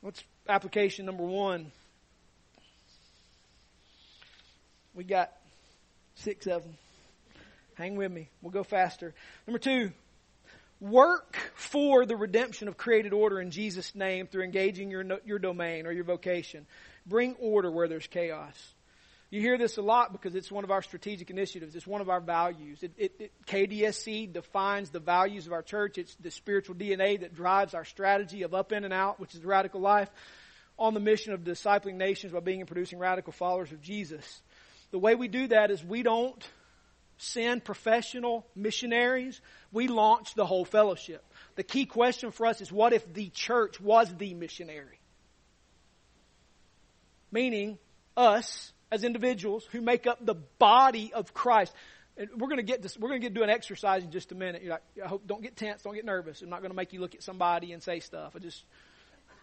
[0.01, 1.73] What's application number one?
[4.95, 5.31] We got
[6.15, 6.73] six of them.
[7.75, 8.31] Hang with me.
[8.41, 9.13] We'll go faster.
[9.47, 9.93] Number two,
[10.81, 15.87] Work for the redemption of created order in Jesus' name through engaging your, your domain
[15.87, 16.67] or your vocation.
[17.07, 18.55] Bring order where there's chaos.
[19.31, 21.75] You hear this a lot because it's one of our strategic initiatives.
[21.75, 22.83] It's one of our values.
[22.83, 25.99] It, it, it, KDSC defines the values of our church.
[25.99, 29.45] It's the spiritual DNA that drives our strategy of up in and out, which is
[29.45, 30.09] radical life,
[30.79, 34.43] on the mission of discipling nations by being and producing radical followers of Jesus.
[34.93, 36.49] The way we do that is we don't
[37.17, 39.41] send professional missionaries,
[39.73, 41.25] we launch the whole fellowship.
[41.57, 45.01] The key question for us is what if the church was the missionary?
[47.35, 47.79] Meaning,
[48.17, 51.75] us as individuals who make up the body of Christ.
[52.17, 54.31] And we're going to get this, we're going to get do an exercise in just
[54.31, 54.63] a minute.
[54.63, 56.43] You're like, I hope don't get tense, don't get nervous.
[56.43, 58.35] I'm not going to make you look at somebody and say stuff.
[58.37, 58.63] I just,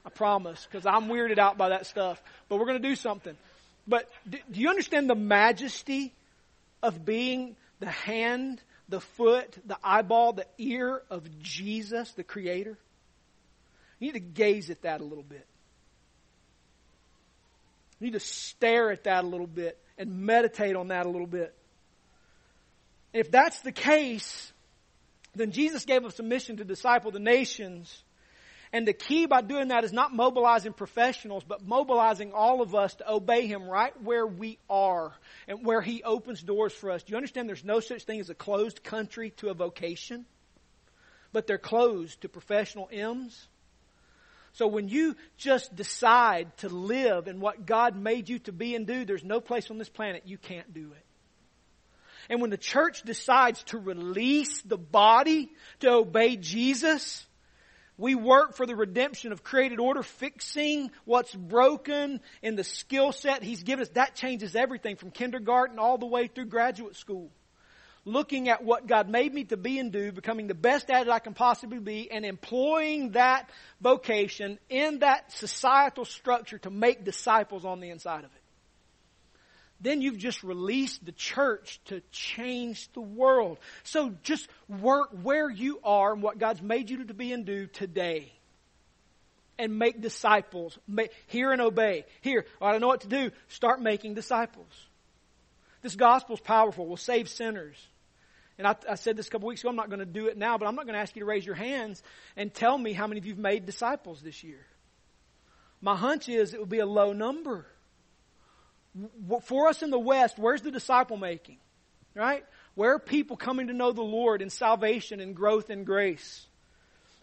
[0.05, 2.23] I promise, because I'm weirded out by that stuff.
[2.47, 3.35] But we're going to do something.
[3.85, 6.13] But do, do you understand the majesty
[6.81, 12.77] of being the hand, the foot, the eyeball, the ear of Jesus, the Creator?
[13.99, 15.45] You need to gaze at that a little bit.
[18.01, 21.27] You need to stare at that a little bit and meditate on that a little
[21.27, 21.55] bit.
[23.13, 24.51] If that's the case,
[25.35, 28.03] then Jesus gave us a mission to disciple the nations
[28.73, 32.95] and the key by doing that is not mobilizing professionals, but mobilizing all of us
[32.95, 35.13] to obey Him right where we are
[35.47, 37.03] and where He opens doors for us.
[37.03, 40.25] Do you understand there's no such thing as a closed country to a vocation?
[41.33, 43.47] But they're closed to professional M's.
[44.53, 48.85] So when you just decide to live in what God made you to be and
[48.85, 51.05] do, there's no place on this planet you can't do it.
[52.29, 57.25] And when the church decides to release the body to obey Jesus,
[57.97, 63.43] we work for the redemption of created order, fixing what's broken in the skill set
[63.43, 63.89] He's given us.
[63.89, 67.31] That changes everything from kindergarten all the way through graduate school.
[68.03, 71.09] Looking at what God made me to be and do, becoming the best at it
[71.09, 77.63] I can possibly be, and employing that vocation in that societal structure to make disciples
[77.63, 78.41] on the inside of it
[79.81, 83.57] then you've just released the church to change the world.
[83.83, 87.65] So just work where you are and what God's made you to be and do
[87.65, 88.31] today.
[89.57, 90.77] And make disciples.
[91.27, 92.05] hear and obey.
[92.21, 93.31] Here, I don't know what to do.
[93.49, 94.71] Start making disciples.
[95.81, 96.87] This gospel is powerful.
[96.87, 97.75] Will save sinners.
[98.61, 99.69] And I, I said this a couple weeks ago.
[99.69, 101.25] I'm not going to do it now, but I'm not going to ask you to
[101.25, 102.03] raise your hands
[102.37, 104.65] and tell me how many of you've made disciples this year.
[105.81, 107.65] My hunch is it will be a low number
[109.43, 111.57] for us in the West, where's the disciple making?
[112.13, 112.43] Right?
[112.75, 116.45] Where are people coming to know the Lord in salvation and growth and grace?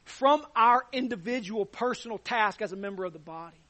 [0.04, 3.60] From our individual personal task as a member of the body.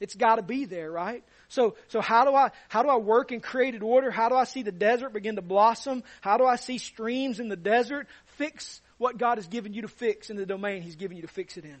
[0.00, 1.22] It's got to be there, right?
[1.48, 4.10] So, so how do I, how do I work in created order?
[4.10, 6.02] How do I see the desert begin to blossom?
[6.20, 8.08] How do I see streams in the desert?
[8.36, 11.28] Fix what God has given you to fix in the domain He's given you to
[11.28, 11.76] fix it in.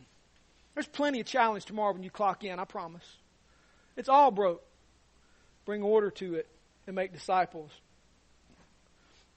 [0.74, 3.04] There's plenty of challenge tomorrow when you clock in, I promise.
[3.96, 4.62] It's all broke
[5.64, 6.46] bring order to it,
[6.86, 7.70] and make disciples.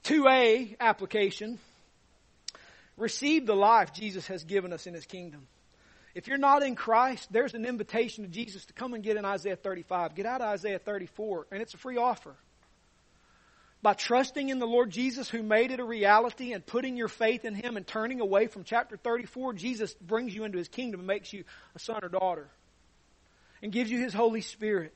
[0.04, 1.58] 2A application
[2.96, 5.46] receive the life Jesus has given us in his kingdom.
[6.18, 9.24] If you're not in Christ, there's an invitation to Jesus to come and get in
[9.24, 10.16] Isaiah 35.
[10.16, 12.34] Get out of Isaiah 34, and it's a free offer.
[13.82, 17.44] By trusting in the Lord Jesus who made it a reality and putting your faith
[17.44, 21.06] in Him and turning away from chapter 34, Jesus brings you into His kingdom and
[21.06, 21.44] makes you
[21.76, 22.48] a son or daughter
[23.62, 24.92] and gives you His Holy Spirit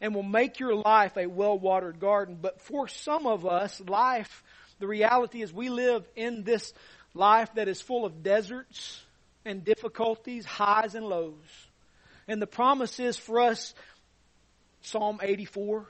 [0.00, 2.38] and will make your life a well watered garden.
[2.40, 4.42] But for some of us, life,
[4.78, 6.72] the reality is we live in this
[7.12, 9.02] life that is full of deserts
[9.44, 11.68] and difficulties, highs and lows.
[12.28, 13.74] And the promise is for us,
[14.82, 15.86] Psalm 84,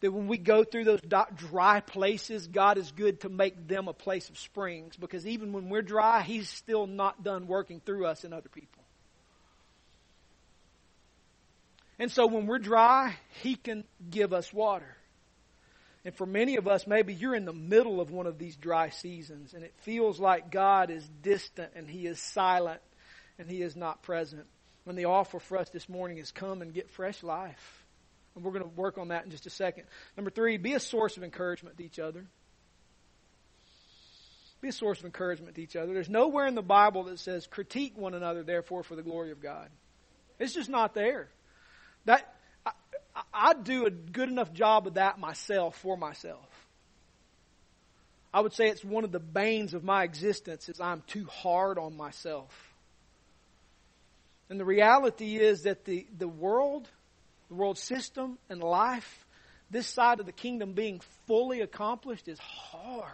[0.00, 1.00] that when we go through those
[1.36, 5.68] dry places, God is good to make them a place of springs because even when
[5.68, 8.82] we're dry, He's still not done working through us and other people.
[11.98, 14.96] And so when we're dry, He can give us water.
[16.04, 18.90] And for many of us, maybe you're in the middle of one of these dry
[18.90, 22.80] seasons and it feels like God is distant and He is silent
[23.38, 24.46] and He is not present.
[24.84, 27.84] When the offer for us this morning is come and get fresh life.
[28.34, 29.84] And we're going to work on that in just a second.
[30.16, 32.24] Number three, be a source of encouragement to each other.
[34.62, 35.92] Be a source of encouragement to each other.
[35.92, 39.40] There's nowhere in the Bible that says critique one another, therefore, for the glory of
[39.40, 39.68] God.
[40.38, 41.28] It's just not there.
[42.04, 42.34] That
[43.32, 46.48] I, do a good enough job of that myself for myself.
[48.32, 51.78] I would say it's one of the banes of my existence is I'm too hard
[51.78, 52.54] on myself.
[54.48, 56.88] And the reality is that the, the world
[57.50, 59.26] the world system and life,
[59.70, 63.12] this side of the kingdom being fully accomplished is hard.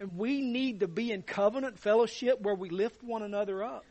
[0.00, 3.84] And we need to be in covenant fellowship where we lift one another up.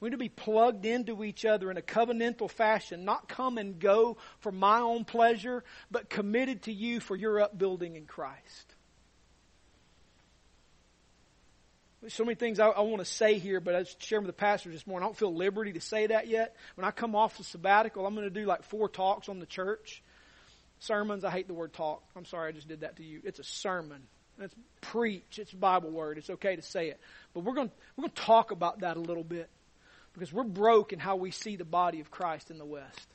[0.00, 3.78] We need to be plugged into each other in a covenantal fashion, not come and
[3.78, 8.74] go for my own pleasure, but committed to you for your upbuilding in Christ.
[12.00, 14.34] There's so many things I, I want to say here, but I was sharing with
[14.34, 15.04] the pastor this morning.
[15.04, 16.56] I don't feel liberty to say that yet.
[16.76, 19.44] When I come off the sabbatical, I'm going to do like four talks on the
[19.44, 20.02] church.
[20.78, 22.02] Sermons, I hate the word talk.
[22.16, 23.20] I'm sorry I just did that to you.
[23.22, 24.00] It's a sermon.
[24.38, 25.38] It's preach.
[25.38, 26.16] It's a Bible word.
[26.16, 26.98] It's okay to say it.
[27.34, 29.50] But we're going, we're going to talk about that a little bit
[30.12, 33.08] because we're broke in how we see the body of Christ in the West.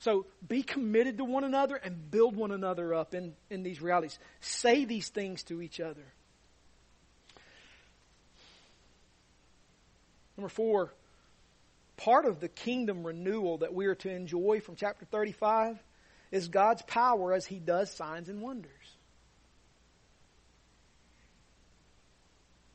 [0.00, 4.18] So be committed to one another and build one another up in, in these realities.
[4.40, 6.04] Say these things to each other.
[10.36, 10.92] Number four,
[11.96, 15.78] part of the kingdom renewal that we are to enjoy from chapter 35
[16.32, 18.70] is God's power as He does signs and wonders.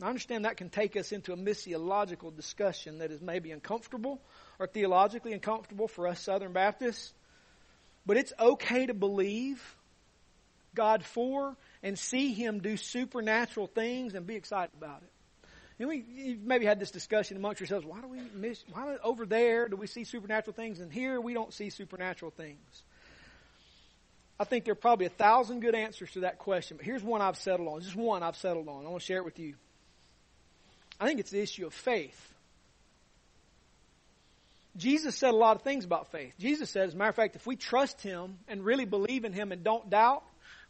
[0.01, 4.21] I understand that can take us into a missiological discussion that is maybe uncomfortable
[4.57, 7.13] or theologically uncomfortable for us Southern Baptists.
[8.05, 9.61] But it's okay to believe
[10.73, 15.11] God for and see Him do supernatural things and be excited about it.
[15.79, 17.85] And we've maybe had this discussion amongst yourselves.
[17.85, 18.63] Why do we miss?
[18.71, 22.83] Why over there do we see supernatural things, and here we don't see supernatural things?
[24.37, 27.21] I think there are probably a thousand good answers to that question, but here's one
[27.21, 27.81] I've settled on.
[27.81, 28.85] Just one I've settled on.
[28.85, 29.55] I want to share it with you.
[30.99, 32.25] I think it's the issue of faith.
[34.75, 36.33] Jesus said a lot of things about faith.
[36.39, 39.33] Jesus said, as a matter of fact, if we trust Him and really believe in
[39.33, 40.23] Him and don't doubt,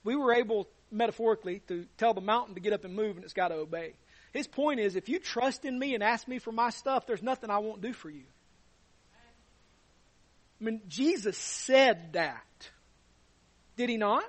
[0.03, 3.33] we were able, metaphorically, to tell the mountain to get up and move and it's
[3.33, 3.93] got to obey.
[4.33, 7.23] His point is if you trust in me and ask me for my stuff, there's
[7.23, 8.23] nothing I won't do for you.
[10.59, 12.43] I mean, Jesus said that.
[13.77, 14.23] Did he not?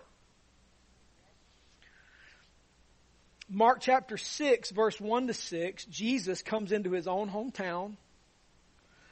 [3.52, 7.96] Mark chapter 6, verse 1 to 6, Jesus comes into his own hometown.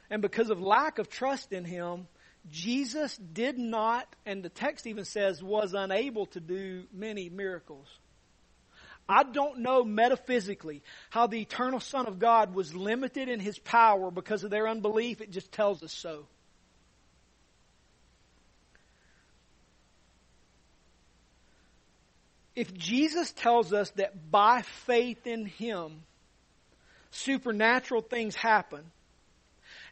[0.09, 2.07] And because of lack of trust in him,
[2.49, 7.87] Jesus did not, and the text even says, was unable to do many miracles.
[9.09, 14.09] I don't know metaphysically how the eternal Son of God was limited in his power
[14.09, 15.19] because of their unbelief.
[15.19, 16.27] It just tells us so.
[22.59, 26.01] If Jesus tells us that by faith in him,
[27.09, 28.83] supernatural things happen,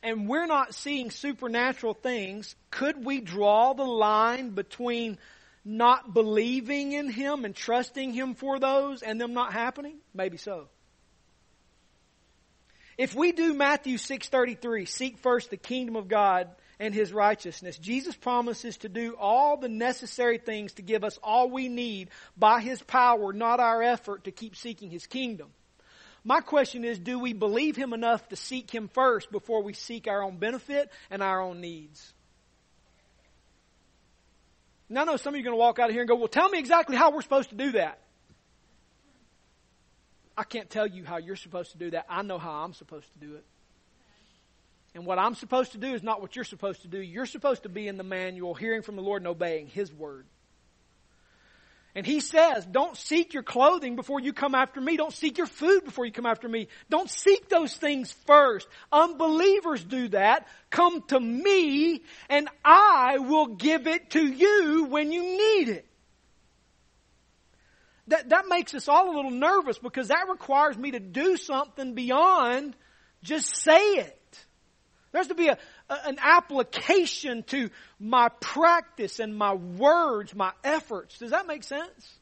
[0.04, 5.18] and we're not seeing supernatural things, could we draw the line between
[5.64, 10.00] not believing in Him and trusting Him for those and them not happening?
[10.14, 10.68] Maybe so.
[12.98, 16.50] If we do Matthew 6:33, seek first the kingdom of God
[16.80, 21.50] and his righteousness, Jesus promises to do all the necessary things to give us all
[21.50, 25.50] we need by his power, not our effort to keep seeking his kingdom.
[26.24, 30.08] My question is, do we believe him enough to seek him first before we seek
[30.08, 32.14] our own benefit and our own needs?
[34.90, 36.16] Now I know some of you are going to walk out of here and go,
[36.16, 38.00] well, tell me exactly how we're supposed to do that.
[40.38, 42.06] I can't tell you how you're supposed to do that.
[42.08, 43.46] I know how I'm supposed to do it.
[44.98, 47.00] And what I'm supposed to do is not what you're supposed to do.
[47.00, 50.26] You're supposed to be in the manual, hearing from the Lord and obeying His word.
[51.94, 54.98] And he says, don't seek your clothing before you come after me.
[54.98, 56.68] Don't seek your food before you come after me.
[56.90, 58.68] Don't seek those things first.
[58.92, 60.48] Unbelievers do that.
[60.72, 65.88] Come to me and I will give it to you when you need it.
[68.08, 71.96] That, that makes us all a little nervous because that requires me to do something
[71.96, 72.76] beyond
[73.24, 74.18] just say it.
[75.18, 75.58] There's to be a,
[75.90, 81.18] an application to my practice and my words, my efforts.
[81.18, 82.14] Does that make sense?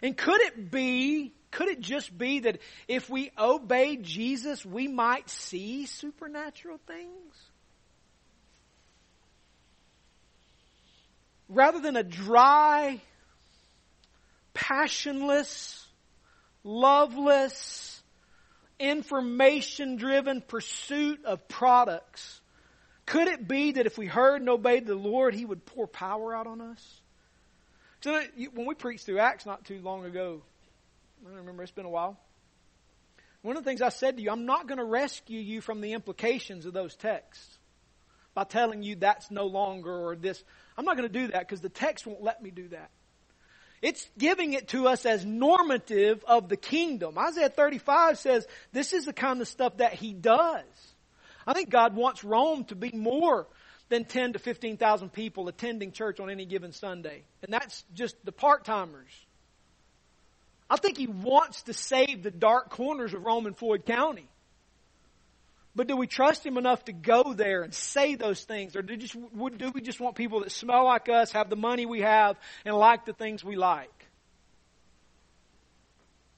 [0.00, 5.28] And could it be, could it just be that if we obey Jesus, we might
[5.28, 7.34] see supernatural things?
[11.48, 13.00] Rather than a dry,
[14.54, 15.84] passionless,
[16.62, 17.95] loveless,
[18.78, 22.40] information driven pursuit of products.
[23.06, 26.34] Could it be that if we heard and obeyed the Lord, He would pour power
[26.34, 27.00] out on us?
[28.02, 28.20] So
[28.52, 30.42] when we preached through Acts not too long ago,
[31.24, 32.18] I don't remember, it's been a while.
[33.42, 35.80] One of the things I said to you, I'm not going to rescue you from
[35.80, 37.58] the implications of those texts
[38.34, 40.42] by telling you that's no longer or this.
[40.76, 42.90] I'm not going to do that because the text won't let me do that.
[43.86, 47.16] It's giving it to us as normative of the kingdom.
[47.16, 50.64] Isaiah 35 says this is the kind of stuff that he does.
[51.46, 53.46] I think God wants Rome to be more
[53.88, 57.22] than 10 to 15,000 people attending church on any given Sunday.
[57.44, 59.12] And that's just the part-timers.
[60.68, 64.26] I think he wants to save the dark corners of Rome and Floyd County.
[65.76, 68.74] But do we trust Him enough to go there and say those things?
[68.76, 71.84] Or do, just, do we just want people that smell like us, have the money
[71.84, 73.90] we have, and like the things we like?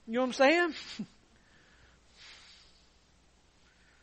[0.08, 0.74] You know what I'm saying?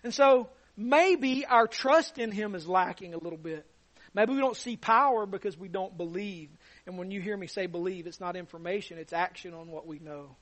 [0.06, 3.66] and so, maybe our trust in Him is lacking a little bit.
[4.14, 6.50] Maybe we don't see power because we don't believe.
[6.88, 10.00] And when you hear me say believe, it's not information, it's action on what we
[10.00, 10.38] know.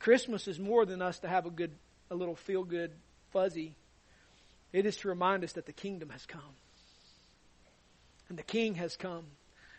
[0.00, 1.72] Christmas is more than us to have a good,
[2.10, 2.92] a little feel good
[3.32, 3.74] fuzzy.
[4.72, 6.40] It is to remind us that the kingdom has come.
[8.28, 9.24] And the king has come.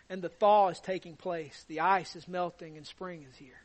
[0.10, 1.66] And the thaw is taking place.
[1.68, 3.62] The ice is melting and spring is here.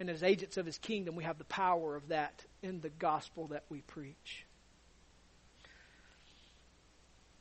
[0.00, 3.48] And as agents of his kingdom, we have the power of that in the gospel
[3.48, 4.44] that we preach.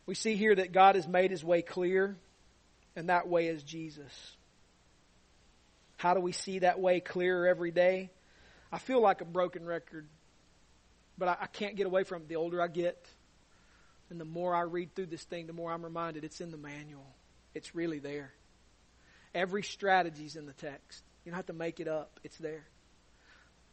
[0.06, 2.16] We see here that God has made his way clear,
[2.96, 4.36] and that way is Jesus.
[5.98, 8.12] How do we see that way clearer every day?
[8.72, 10.06] I feel like a broken record
[11.18, 12.28] but I, I can't get away from it.
[12.28, 13.08] The older I get,
[14.10, 16.58] and the more I read through this thing, the more I'm reminded it's in the
[16.58, 17.06] manual.
[17.54, 18.32] It's really there.
[19.34, 21.04] Every strategy's in the text.
[21.26, 22.20] You don't have to make it up.
[22.24, 22.66] It's there.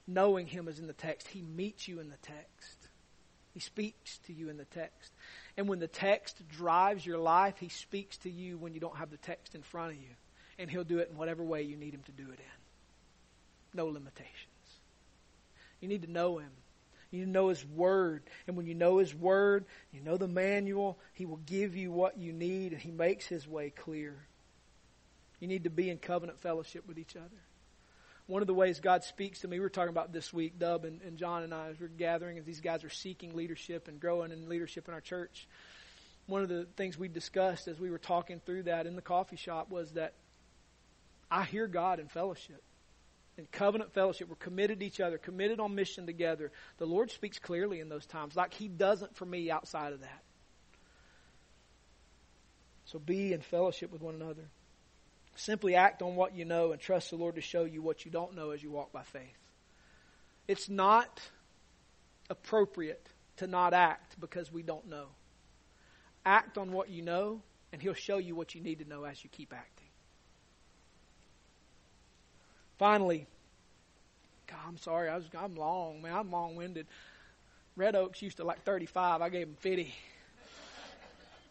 [0.06, 1.28] Knowing Him is in the text.
[1.28, 2.88] He meets you in the text.
[3.52, 5.12] He speaks to you in the text.
[5.56, 9.10] And when the text drives your life, He speaks to you when you don't have
[9.10, 10.08] the text in front of you.
[10.58, 13.76] And He'll do it in whatever way you need Him to do it in.
[13.78, 14.46] No limitations.
[15.80, 16.50] You need to know Him.
[17.10, 18.22] You know His Word.
[18.46, 22.18] And when you know His Word, you know the manual, He will give you what
[22.18, 24.16] you need and He makes His way clear.
[25.40, 27.28] You need to be in covenant fellowship with each other.
[28.26, 30.84] One of the ways God speaks to me, we were talking about this week, Dub
[30.84, 33.98] and, and John and I, as we're gathering, as these guys are seeking leadership and
[33.98, 35.48] growing in leadership in our church.
[36.26, 39.34] One of the things we discussed as we were talking through that in the coffee
[39.36, 40.12] shop was that
[41.28, 42.62] I hear God in fellowship
[43.38, 44.28] in covenant fellowship.
[44.28, 46.52] We're committed to each other, committed on mission together.
[46.78, 50.22] The Lord speaks clearly in those times, like He doesn't for me outside of that.
[52.86, 54.48] So be in fellowship with one another.
[55.36, 58.10] Simply act on what you know and trust the Lord to show you what you
[58.10, 59.38] don't know as you walk by faith.
[60.48, 61.20] It's not
[62.28, 63.06] appropriate
[63.36, 65.06] to not act because we don't know.
[66.26, 67.40] Act on what you know,
[67.72, 69.79] and He'll show you what you need to know as you keep acting.
[72.80, 73.26] Finally,
[74.46, 76.14] God, I'm sorry, I was, I'm long, man.
[76.14, 76.86] I'm long winded.
[77.76, 79.20] Red Oaks used to like 35.
[79.20, 79.94] I gave him 50.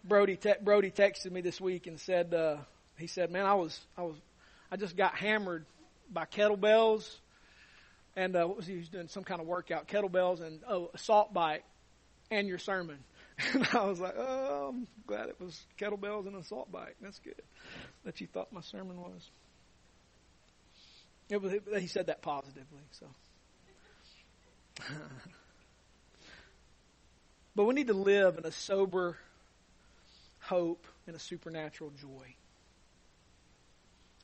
[0.03, 2.57] Brody, te- Brody texted me this week and said, uh,
[2.97, 4.15] he said, man, I was, I was,
[4.71, 5.67] I just got hammered
[6.11, 7.07] by kettlebells
[8.15, 10.89] and, uh, what was he, he was doing some kind of workout, kettlebells and, oh,
[10.95, 11.63] assault bike
[12.31, 12.97] and your sermon.
[13.53, 16.95] And I was like, oh, I'm glad it was kettlebells and assault bike.
[16.99, 17.39] That's good
[18.03, 19.29] that you thought my sermon was.
[21.29, 23.05] It was, he said that positively, so.
[27.55, 29.17] but we need to live in a sober
[30.39, 32.35] hope and a supernatural joy.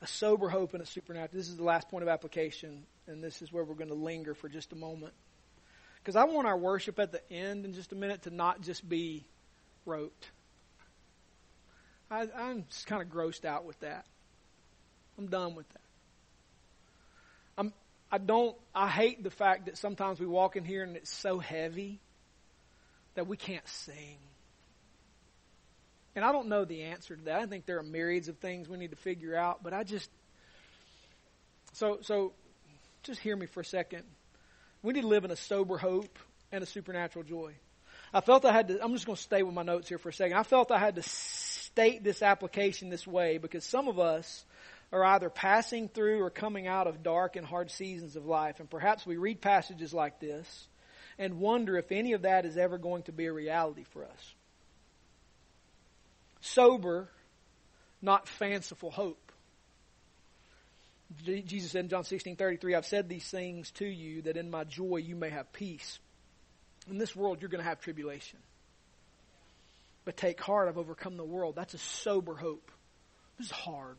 [0.02, 1.38] A sober hope and a supernatural.
[1.38, 4.34] This is the last point of application, and this is where we're going to linger
[4.34, 5.14] for just a moment.
[5.98, 8.88] Because I want our worship at the end in just a minute to not just
[8.88, 9.24] be
[9.84, 10.30] rote.
[12.10, 14.06] I, I'm just kind of grossed out with that.
[15.18, 15.80] I'm done with that.
[18.10, 21.38] I don't, I hate the fact that sometimes we walk in here and it's so
[21.38, 22.00] heavy
[23.14, 24.18] that we can't sing.
[26.14, 27.40] And I don't know the answer to that.
[27.40, 30.08] I think there are myriads of things we need to figure out, but I just,
[31.72, 32.32] so, so
[33.02, 34.04] just hear me for a second.
[34.82, 36.18] We need to live in a sober hope
[36.52, 37.54] and a supernatural joy.
[38.14, 40.10] I felt I had to, I'm just going to stay with my notes here for
[40.10, 40.36] a second.
[40.36, 44.44] I felt I had to state this application this way because some of us
[44.92, 48.60] are either passing through or coming out of dark and hard seasons of life.
[48.60, 50.68] And perhaps we read passages like this
[51.18, 54.34] and wonder if any of that is ever going to be a reality for us.
[56.40, 57.08] Sober,
[58.00, 59.32] not fanciful hope.
[61.24, 64.64] Jesus said in John 16 33, I've said these things to you that in my
[64.64, 65.98] joy you may have peace.
[66.90, 68.38] In this world, you're going to have tribulation.
[70.04, 71.56] But take heart, I've overcome the world.
[71.56, 72.70] That's a sober hope.
[73.38, 73.96] This is hard.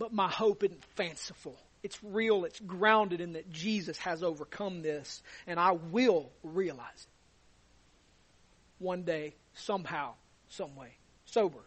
[0.00, 1.58] But my hope isn't fanciful.
[1.82, 2.46] It's real.
[2.46, 8.82] It's grounded in that Jesus has overcome this, and I will realize it.
[8.82, 10.14] One day, somehow,
[10.48, 10.96] some way.
[11.26, 11.60] Sober,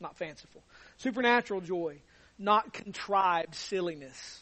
[0.00, 0.64] not fanciful.
[0.96, 2.00] Supernatural joy,
[2.36, 4.40] not contrived silliness.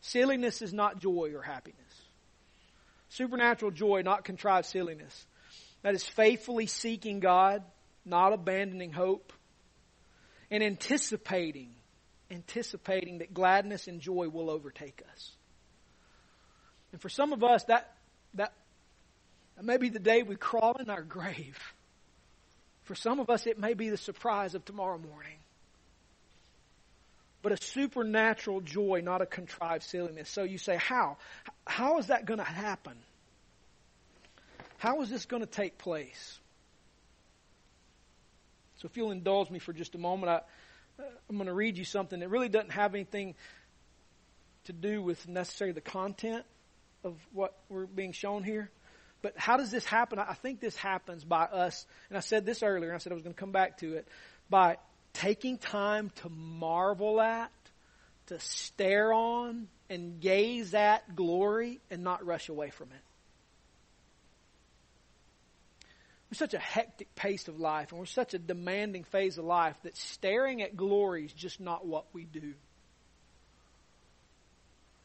[0.00, 1.80] Silliness is not joy or happiness.
[3.08, 5.26] Supernatural joy, not contrived silliness.
[5.82, 7.64] That is faithfully seeking God,
[8.04, 9.32] not abandoning hope,
[10.52, 11.74] and anticipating,
[12.32, 15.30] anticipating that gladness and joy will overtake us.
[16.92, 17.94] And for some of us, that,
[18.34, 18.52] that,
[19.56, 21.58] that may be the day we crawl in our grave.
[22.84, 25.38] For some of us, it may be the surprise of tomorrow morning
[27.42, 30.30] but a supernatural joy, not a contrived silliness.
[30.30, 31.18] So you say, how?
[31.66, 32.94] How is that going to happen?
[34.78, 36.38] How is this going to take place?
[38.76, 40.40] So if you'll indulge me for just a moment, I,
[41.28, 43.34] I'm going to read you something that really doesn't have anything
[44.64, 46.44] to do with necessarily the content
[47.04, 48.70] of what we're being shown here.
[49.22, 50.18] But how does this happen?
[50.18, 53.14] I think this happens by us, and I said this earlier, and I said I
[53.14, 54.08] was going to come back to it,
[54.50, 54.78] by
[55.12, 57.52] taking time to marvel at,
[58.26, 63.02] to stare on, and gaze at glory and not rush away from it.
[66.32, 69.76] We're such a hectic pace of life and we're such a demanding phase of life
[69.82, 72.54] that staring at glory is just not what we do.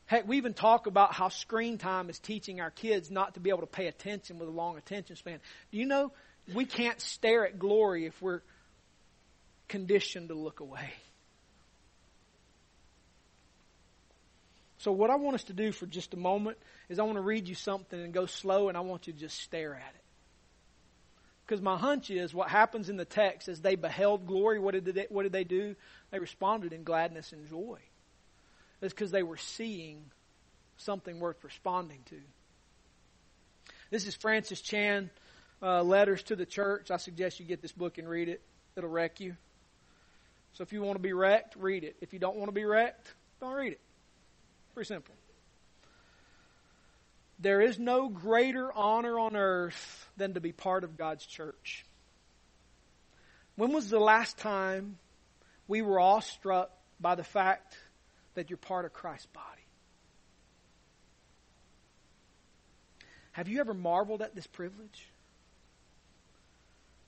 [0.06, 3.50] Heck, we even talk about how screen time is teaching our kids not to be
[3.50, 5.42] able to pay attention with a long attention span.
[5.70, 6.14] Do you know
[6.56, 8.40] we can't stare at glory if we're
[9.68, 10.94] conditioned to look away.
[14.78, 16.58] So, what I want us to do for just a moment
[16.88, 19.20] is I want to read you something and go slow, and I want you to
[19.20, 20.07] just stare at it.
[21.48, 24.84] Because my hunch is what happens in the text is they beheld glory, what did
[24.84, 25.76] they, what did they do?
[26.12, 27.80] They responded in gladness and joy.
[28.82, 30.04] It's because they were seeing
[30.76, 32.18] something worth responding to.
[33.90, 35.10] This is Francis Chan,
[35.62, 36.92] uh, Letters to the Church.
[36.92, 38.42] I suggest you get this book and read it.
[38.76, 39.38] It'll wreck you.
[40.54, 41.96] So if you want to be wrecked, read it.
[42.02, 43.80] If you don't want to be wrecked, don't read it.
[44.74, 45.16] Pretty simple.
[47.40, 51.86] There is no greater honor on earth than to be part of God's church.
[53.56, 54.98] When was the last time
[55.68, 57.78] we were all struck by the fact
[58.34, 59.46] that you're part of Christ's body?
[63.34, 65.08] Have you ever marveled at this privilege?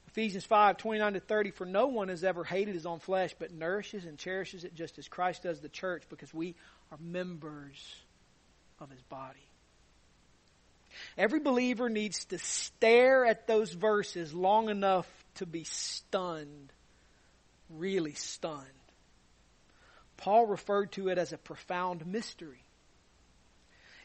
[0.10, 3.52] Ephesians 5, 29 to 30, for no one has ever hated his own flesh, but
[3.52, 6.56] nourishes and cherishes it just as Christ does the church, because we
[6.92, 7.96] are members
[8.80, 9.40] of his body.
[11.18, 16.72] Every believer needs to stare at those verses long enough to be stunned,
[17.70, 18.66] really stunned.
[20.18, 22.64] Paul referred to it as a profound mystery.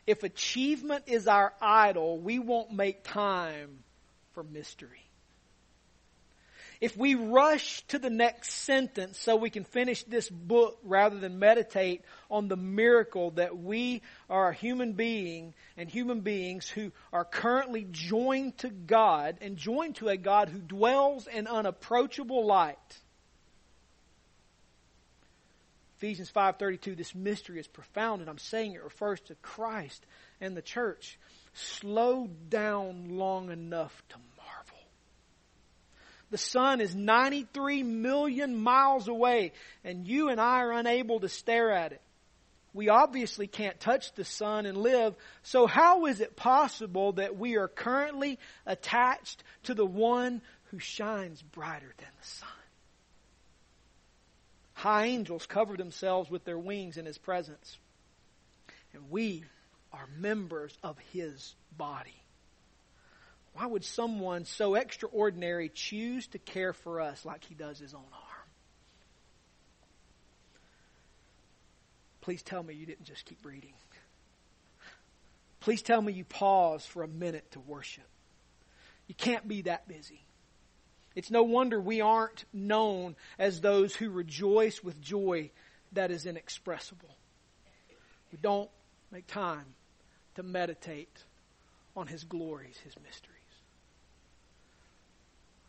[0.06, 3.82] If achievement is our idol, we won't make time
[4.32, 5.03] for mystery.
[6.84, 11.38] If we rush to the next sentence so we can finish this book rather than
[11.38, 17.24] meditate on the miracle that we are a human being and human beings who are
[17.24, 23.00] currently joined to God and joined to a God who dwells in unapproachable light.
[25.96, 30.04] Ephesians 5:32 this mystery is profound and I'm saying it refers to Christ
[30.38, 31.18] and the church.
[31.54, 34.18] Slow down long enough to
[36.34, 39.52] the sun is 93 million miles away,
[39.84, 42.00] and you and I are unable to stare at it.
[42.72, 45.14] We obviously can't touch the sun and live,
[45.44, 51.40] so how is it possible that we are currently attached to the one who shines
[51.40, 52.48] brighter than the sun?
[54.72, 57.78] High angels cover themselves with their wings in his presence,
[58.92, 59.44] and we
[59.92, 62.23] are members of his body.
[63.54, 68.00] Why would someone so extraordinary choose to care for us like he does his own
[68.12, 68.48] arm?
[72.20, 73.74] Please tell me you didn't just keep reading.
[75.60, 78.04] please tell me you paused for a minute to worship.
[79.06, 80.24] You can't be that busy.
[81.14, 85.50] It's no wonder we aren't known as those who rejoice with joy
[85.92, 87.16] that is inexpressible.
[88.32, 88.70] We don't
[89.12, 89.66] make time
[90.34, 91.24] to meditate
[91.96, 93.33] on His glories, His mysteries.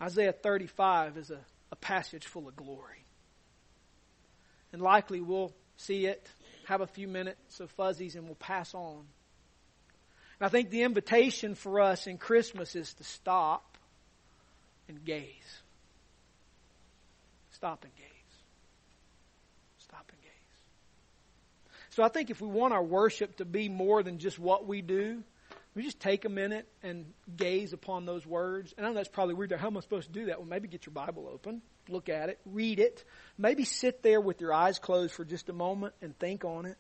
[0.02, 1.40] Isaiah 35 is a,
[1.72, 3.06] a passage full of glory.
[4.74, 6.28] And likely we'll see it,
[6.66, 9.06] have a few minutes of fuzzies, and we'll pass on.
[10.40, 13.78] And I think the invitation for us in Christmas is to stop
[14.88, 15.62] and gaze.
[17.52, 18.06] Stop and gaze.
[19.80, 20.32] Stop and gaze.
[21.92, 24.82] So I think if we want our worship to be more than just what we
[24.82, 25.24] do,
[25.76, 27.06] we just take a minute and
[27.36, 28.74] gaze upon those words.
[28.78, 29.52] And I know that's probably weird.
[29.52, 30.40] How am I supposed to do that?
[30.40, 33.04] Well, maybe get your Bible open, look at it, read it.
[33.38, 36.78] Maybe sit there with your eyes closed for just a moment and think on it.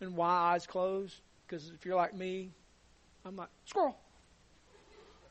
[0.00, 1.14] And why eyes closed?
[1.46, 2.50] Because if you're like me,
[3.26, 3.98] I'm like, squirrel.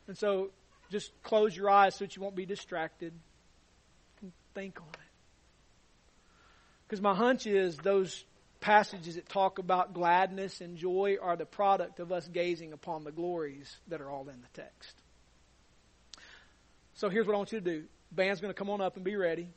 [0.08, 0.52] And so
[0.92, 3.14] just close your eyes so that you won't be distracted
[4.22, 5.00] and think on it.
[6.88, 8.24] Because my hunch is those
[8.60, 13.12] passages that talk about gladness and joy are the product of us gazing upon the
[13.12, 14.96] glories that are all in the text.
[16.96, 17.84] So here's what I want you to do.
[18.12, 19.50] Band's going to come on up and be ready.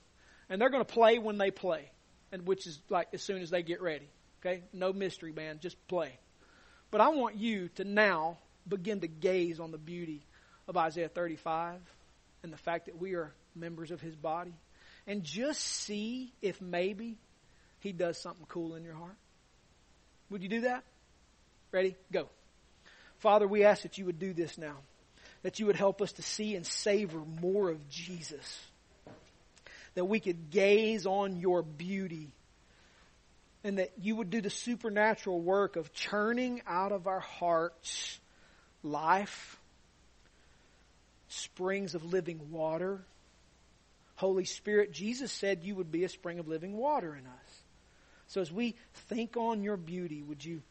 [0.49, 1.91] And they're going to play when they play,
[2.31, 4.09] and which is like as soon as they get ready.
[4.41, 4.63] Okay?
[4.73, 5.61] No mystery, band.
[5.61, 6.19] Just play.
[6.91, 8.39] But I want you to now
[8.69, 10.27] begin to gaze on the beauty
[10.69, 11.81] of Isaiah 35
[12.43, 14.55] and the fact that we are members of his body
[15.07, 17.17] and just see if maybe
[17.83, 19.17] he does something cool in your heart.
[20.31, 20.85] Would you do that?
[21.73, 21.97] Ready?
[22.13, 22.29] Go.
[23.19, 24.77] Father, we ask that you would do this now.
[25.43, 28.67] That you would help us to see and savor more of Jesus.
[29.95, 32.31] That we could gaze on your beauty.
[33.65, 38.21] And that you would do the supernatural work of churning out of our hearts
[38.85, 39.59] life,
[41.29, 43.01] springs of living water.
[44.17, 47.42] Holy Spirit, Jesus said you would be a spring of living water in us.
[48.33, 50.63] So as we think on your beauty, would you